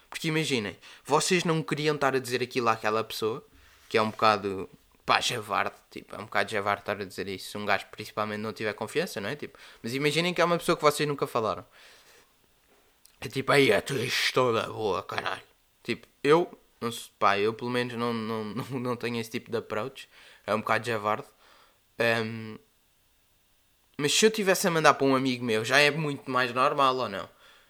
Porque 0.10 0.28
imaginem, 0.28 0.78
vocês 1.06 1.43
não 1.43 1.63
queriam 1.63 1.95
estar 1.95 2.15
a 2.15 2.19
dizer 2.19 2.43
aquilo 2.43 2.69
àquela 2.69 3.04
pessoa, 3.04 3.45
que 3.89 3.97
é 3.97 4.02
um 4.02 4.12
bocado. 4.12 4.69
pá, 5.06 5.21
javarde. 5.21 5.76
Tipo, 5.89 6.15
é 6.15 6.19
um 6.19 6.26
bocado 6.26 6.52
javarde 6.52 6.82
estar 6.82 7.00
a 7.00 7.06
dizer 7.06 7.28
isso 7.28 7.52
se 7.52 7.58
um 7.58 7.65
gajo 7.65 7.86
principalmente 7.91 8.39
não 8.41 8.54
tiver 8.54 8.74
confiança, 8.74 9.19
não 9.21 9.30
é? 9.30 9.36
Tipo, 9.36 9.58
mas 9.82 9.93
imaginem 9.93 10.34
que 10.34 10.41
é 10.41 10.45
uma 10.45 10.58
pessoa 10.58 10.76
que 10.76 10.84
vocês 10.84 11.08
nunca 11.08 11.26
falaram. 11.26 11.65
É 13.21 13.28
tipo, 13.30 13.52
aí 13.52 13.71
a 13.71 13.82
tua 13.82 14.00
toda 14.34 14.67
boa, 14.67 15.02
caralho. 15.04 15.43
Tipo, 15.84 16.08
eu, 16.24 16.60
não 16.80 16.91
sei, 16.91 17.12
pá, 17.17 17.39
eu 17.39 17.54
pelo 17.54 17.71
menos 17.71 17.93
não, 17.93 18.13
não, 18.13 18.43
não, 18.54 18.80
não 18.80 18.95
tenho 18.95 19.19
esse 19.19 19.30
tipo 19.30 19.50
de 19.50 19.58
approach. 19.58 20.10
É 20.45 20.54
um 20.54 20.60
bocado 20.60 20.86
javarde. 20.86 21.28
Um, 22.02 22.58
mas 23.98 24.14
se 24.14 24.26
eu 24.26 24.32
tivesse 24.32 24.68
a 24.68 24.72
mandar 24.72 24.96
para 24.96 25.06
um 25.06 25.16
amigo 25.16 25.46
meu, 25.46 25.64
já 25.64 25.80
é 25.80 25.92
muito 25.92 26.30
mais 26.32 26.52
normal 26.54 26.96
ou 26.96 27.08
não? 27.08 27.30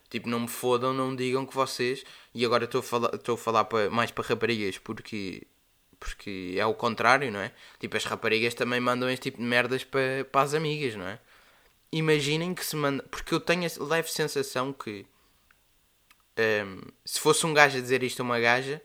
Tipo, 0.10 0.30
não 0.30 0.42
me 0.42 0.48
fodam, 0.48 0.94
não 0.94 1.16
digam 1.16 1.46
que 1.46 1.54
vocês. 1.54 2.04
E 2.34 2.46
agora 2.46 2.66
estou 2.66 2.80
a 2.80 2.84
falar, 2.84 3.16
estou 3.16 3.36
a 3.36 3.38
falar 3.38 3.66
para, 3.66 3.90
mais 3.90 4.12
para 4.12 4.28
raparigas 4.28 4.78
porque. 4.78 5.48
Porque 6.00 6.56
é 6.58 6.66
o 6.66 6.74
contrário, 6.74 7.32
não 7.32 7.40
é? 7.40 7.52
Tipo, 7.80 7.96
as 7.96 8.06
raparigas 8.06 8.56
também 8.56 8.80
mandam 8.80 9.08
este 9.10 9.24
tipo 9.24 9.38
de 9.38 9.44
merdas 9.44 9.84
para, 9.84 10.26
para 10.32 10.42
as 10.42 10.54
amigas, 10.56 10.96
não 10.96 11.08
é? 11.08 11.20
Imaginem 11.92 12.56
que 12.56 12.66
se 12.66 12.76
manda. 12.76 13.04
Porque 13.04 13.34
eu 13.34 13.40
tenho 13.40 13.66
a 13.66 13.84
leve 13.84 14.12
sensação 14.12 14.74
que. 14.74 15.06
Um, 16.38 16.82
se 17.06 17.20
fosse 17.20 17.46
um 17.46 17.54
gajo 17.54 17.78
a 17.78 17.82
dizer 17.82 18.02
isto 18.04 18.22
a 18.22 18.24
uma 18.24 18.40
gaja 18.40 18.82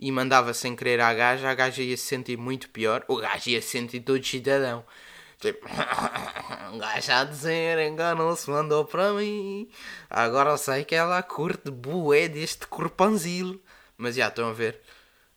e 0.00 0.10
mandava 0.10 0.54
sem 0.54 0.74
querer 0.74 0.98
à 0.98 1.12
gaja, 1.12 1.50
a 1.50 1.54
gaja 1.54 1.82
ia 1.82 1.96
se 1.96 2.04
sentir 2.04 2.38
muito 2.38 2.70
pior. 2.70 3.04
O 3.06 3.16
gajo 3.16 3.50
ia 3.50 3.60
se 3.60 3.68
sentir 3.68 4.00
todo 4.00 4.24
cidadão. 4.24 4.82
Tipo, 5.38 5.66
um 6.72 6.78
gajo 6.78 7.12
a 7.12 7.24
dizer, 7.24 7.78
enganou-se, 7.86 8.48
mandou 8.48 8.86
para 8.86 9.12
mim. 9.12 9.68
Agora 10.08 10.56
sei 10.56 10.84
que 10.84 10.94
ela 10.94 11.22
curte 11.22 11.70
bué 11.70 12.28
deste 12.28 12.66
corpanzil. 12.66 13.60
Mas 13.98 14.14
já, 14.14 14.28
estão 14.28 14.48
a 14.48 14.52
ver. 14.54 14.80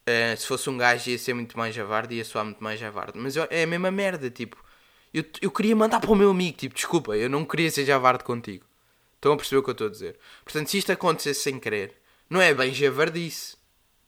Uh, 0.08 0.38
se 0.38 0.48
fosse 0.48 0.70
um 0.70 0.78
gajo 0.78 1.10
ia 1.10 1.18
ser 1.18 1.34
muito 1.34 1.58
mais 1.58 1.76
javarde, 1.76 2.16
ia 2.16 2.24
soar 2.24 2.46
muito 2.46 2.64
mais 2.64 2.80
javarde. 2.80 3.20
Mas 3.20 3.36
eu, 3.36 3.46
é 3.50 3.64
a 3.64 3.68
mesma 3.68 3.92
merda, 3.92 4.32
tipo. 4.32 4.56
Eu, 5.14 5.26
eu 5.42 5.52
queria 5.52 5.76
mandar 5.76 6.00
para 6.00 6.12
o 6.12 6.16
meu 6.16 6.30
amigo, 6.32 6.58
tipo, 6.58 6.74
desculpa, 6.74 7.16
eu 7.16 7.30
não 7.30 7.46
queria 7.46 7.70
ser 7.70 7.86
javarde 7.86 8.24
contigo. 8.24 8.66
Estão 9.16 9.34
a 9.34 9.38
perceber 9.38 9.60
o 9.60 9.64
que 9.64 9.70
eu 9.70 9.74
estou 9.74 9.88
a 9.88 9.90
dizer? 9.92 10.18
Portanto, 10.44 10.70
se 10.70 10.78
isto 10.78 10.92
acontecesse 10.92 11.42
sem 11.42 11.60
querer, 11.60 11.96
não 12.30 12.42
é 12.42 12.54
bem 12.54 12.74
javardice. 12.74 13.56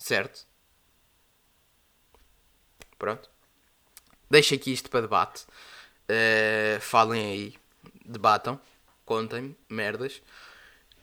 Certo? 0.06 0.46
Pronto. 3.00 3.28
Deixa 4.30 4.54
aqui 4.54 4.72
isto 4.72 4.88
para 4.88 5.02
debate. 5.02 5.48
Uh, 6.08 6.80
falem 6.80 7.26
aí, 7.26 7.56
debatam, 8.06 8.62
contem 9.04 9.58
merdas. 9.68 10.22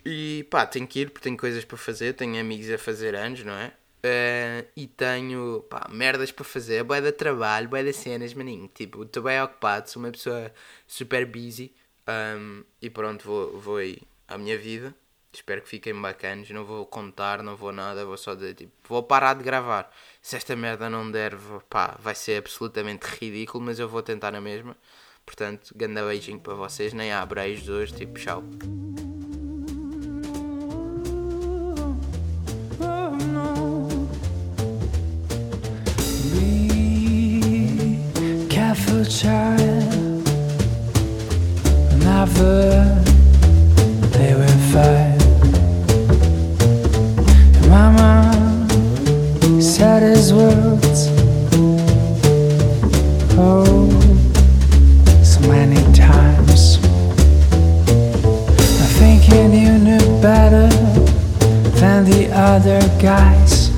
E 0.07 0.47
pá, 0.49 0.65
tenho 0.67 0.87
que 0.87 1.01
ir 1.01 1.11
porque 1.11 1.25
tenho 1.25 1.37
coisas 1.37 1.65
para 1.65 1.77
fazer, 1.77 2.13
tenho 2.13 2.41
amigos 2.41 2.71
a 2.71 2.79
fazer 2.79 3.17
anos, 3.17 3.43
não 3.43 3.55
é? 3.55 3.73
Uh, 4.05 4.69
e 4.77 4.87
tenho 4.87 5.67
pá, 5.69 5.89
merdas 5.91 6.31
para 6.31 6.45
fazer, 6.45 6.85
boé 6.85 7.01
de 7.01 7.11
trabalho, 7.11 7.69
boé 7.69 7.83
de 7.83 7.93
cenas, 7.93 8.33
maninho. 8.33 8.69
Tipo, 8.69 9.03
estou 9.03 9.25
bem 9.25 9.43
ocupado, 9.43 9.91
sou 9.91 10.01
uma 10.01 10.13
pessoa 10.13 10.55
super 10.87 11.27
busy. 11.27 11.75
Um, 12.09 12.63
e 12.81 12.89
pronto, 12.89 13.25
vou, 13.25 13.59
vou 13.59 13.77
aí 13.79 14.01
à 14.29 14.39
minha 14.39 14.57
vida. 14.57 14.95
Espero 15.33 15.63
que 15.63 15.69
fiquem 15.69 15.95
bacanas. 15.95 16.51
Não 16.51 16.65
vou 16.65 16.85
contar, 16.87 17.43
não 17.43 17.57
vou 17.57 17.73
nada, 17.73 18.05
vou 18.05 18.17
só 18.17 18.35
dizer 18.35 18.55
tipo, 18.55 18.73
vou 18.89 19.03
parar 19.03 19.35
de 19.35 19.43
gravar. 19.43 19.91
Se 20.21 20.37
esta 20.37 20.55
merda 20.55 20.91
não 20.91 21.11
der, 21.11 21.35
pá, 21.69 21.97
vai 22.01 22.15
ser 22.15 22.39
absolutamente 22.39 23.07
ridículo, 23.07 23.65
mas 23.65 23.79
eu 23.79 23.89
vou 23.89 24.03
tentar 24.03 24.31
na 24.31 24.41
mesma. 24.41 24.77
Portanto, 25.25 25.73
grande 25.75 26.03
beijinho 26.03 26.41
para 26.41 26.55
vocês. 26.55 26.93
Nem 26.93 27.13
há 27.13 27.25
beijos 27.25 27.69
hoje, 27.69 27.95
tipo, 27.95 28.19
tchau. 28.19 28.43
child. 39.13 40.25
Never 41.99 43.03
they 44.13 44.35
will 44.35 44.59
fight. 44.73 45.12
Other 62.43 62.81
guys. 63.01 63.71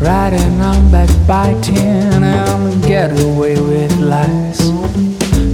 Riding 0.00 0.60
on 0.60 0.90
backbiting 0.90 2.22
and 2.22 2.82
get 2.82 3.10
away 3.22 3.54
with 3.60 3.96
lies. 4.00 4.60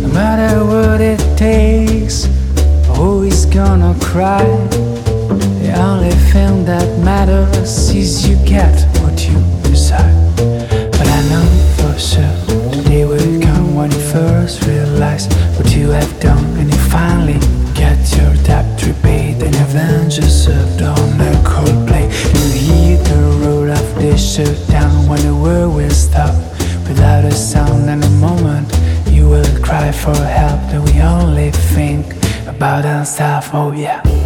No 0.03 0.09
matter 0.09 0.64
what 0.64 1.01
it 1.03 1.21
takes, 1.37 2.27
always 2.88 3.45
gonna 3.45 3.95
cry. 4.01 4.45
The 5.61 5.75
only 5.77 6.14
thing 6.33 6.64
that 6.64 6.88
matters 7.05 7.90
is 7.90 8.27
you 8.27 8.37
get 8.47 8.77
what 9.03 9.29
you 9.29 9.38
desire. 9.62 10.16
But 10.97 11.07
I 11.18 11.21
know 11.31 11.47
for 11.77 11.95
sure 11.99 12.37
today 12.73 13.05
will 13.05 13.42
come 13.42 13.75
when 13.75 13.90
you 13.92 14.01
first 14.16 14.64
realize 14.66 15.27
what 15.57 15.77
you 15.77 15.90
have 15.90 16.12
done, 16.18 16.45
and 16.59 16.68
you 16.73 16.81
finally 16.97 17.38
get 17.75 18.01
your 18.16 18.35
debt 18.42 18.66
repaid, 18.87 19.42
and 19.42 19.55
avenge 19.66 20.16
yourself 20.16 20.81
on 20.81 21.18
of 24.38 24.66
down 24.68 25.09
when 25.09 25.21
the 25.23 25.35
world 25.35 25.75
will 25.75 25.90
stop 25.90 26.35
without 26.88 27.25
a 27.25 27.33
sound. 27.33 27.90
And 27.90 28.03
a 28.03 28.11
moment 28.11 28.68
you 29.09 29.29
will 29.29 29.62
cry 29.62 29.92
for 29.92 30.14
help, 30.14 30.61
that 30.71 30.81
we 30.81 31.01
only 31.03 31.51
think 31.51 32.07
about 32.47 32.85
ourselves. 32.85 33.49
Oh 33.53 33.73
yeah. 33.73 34.22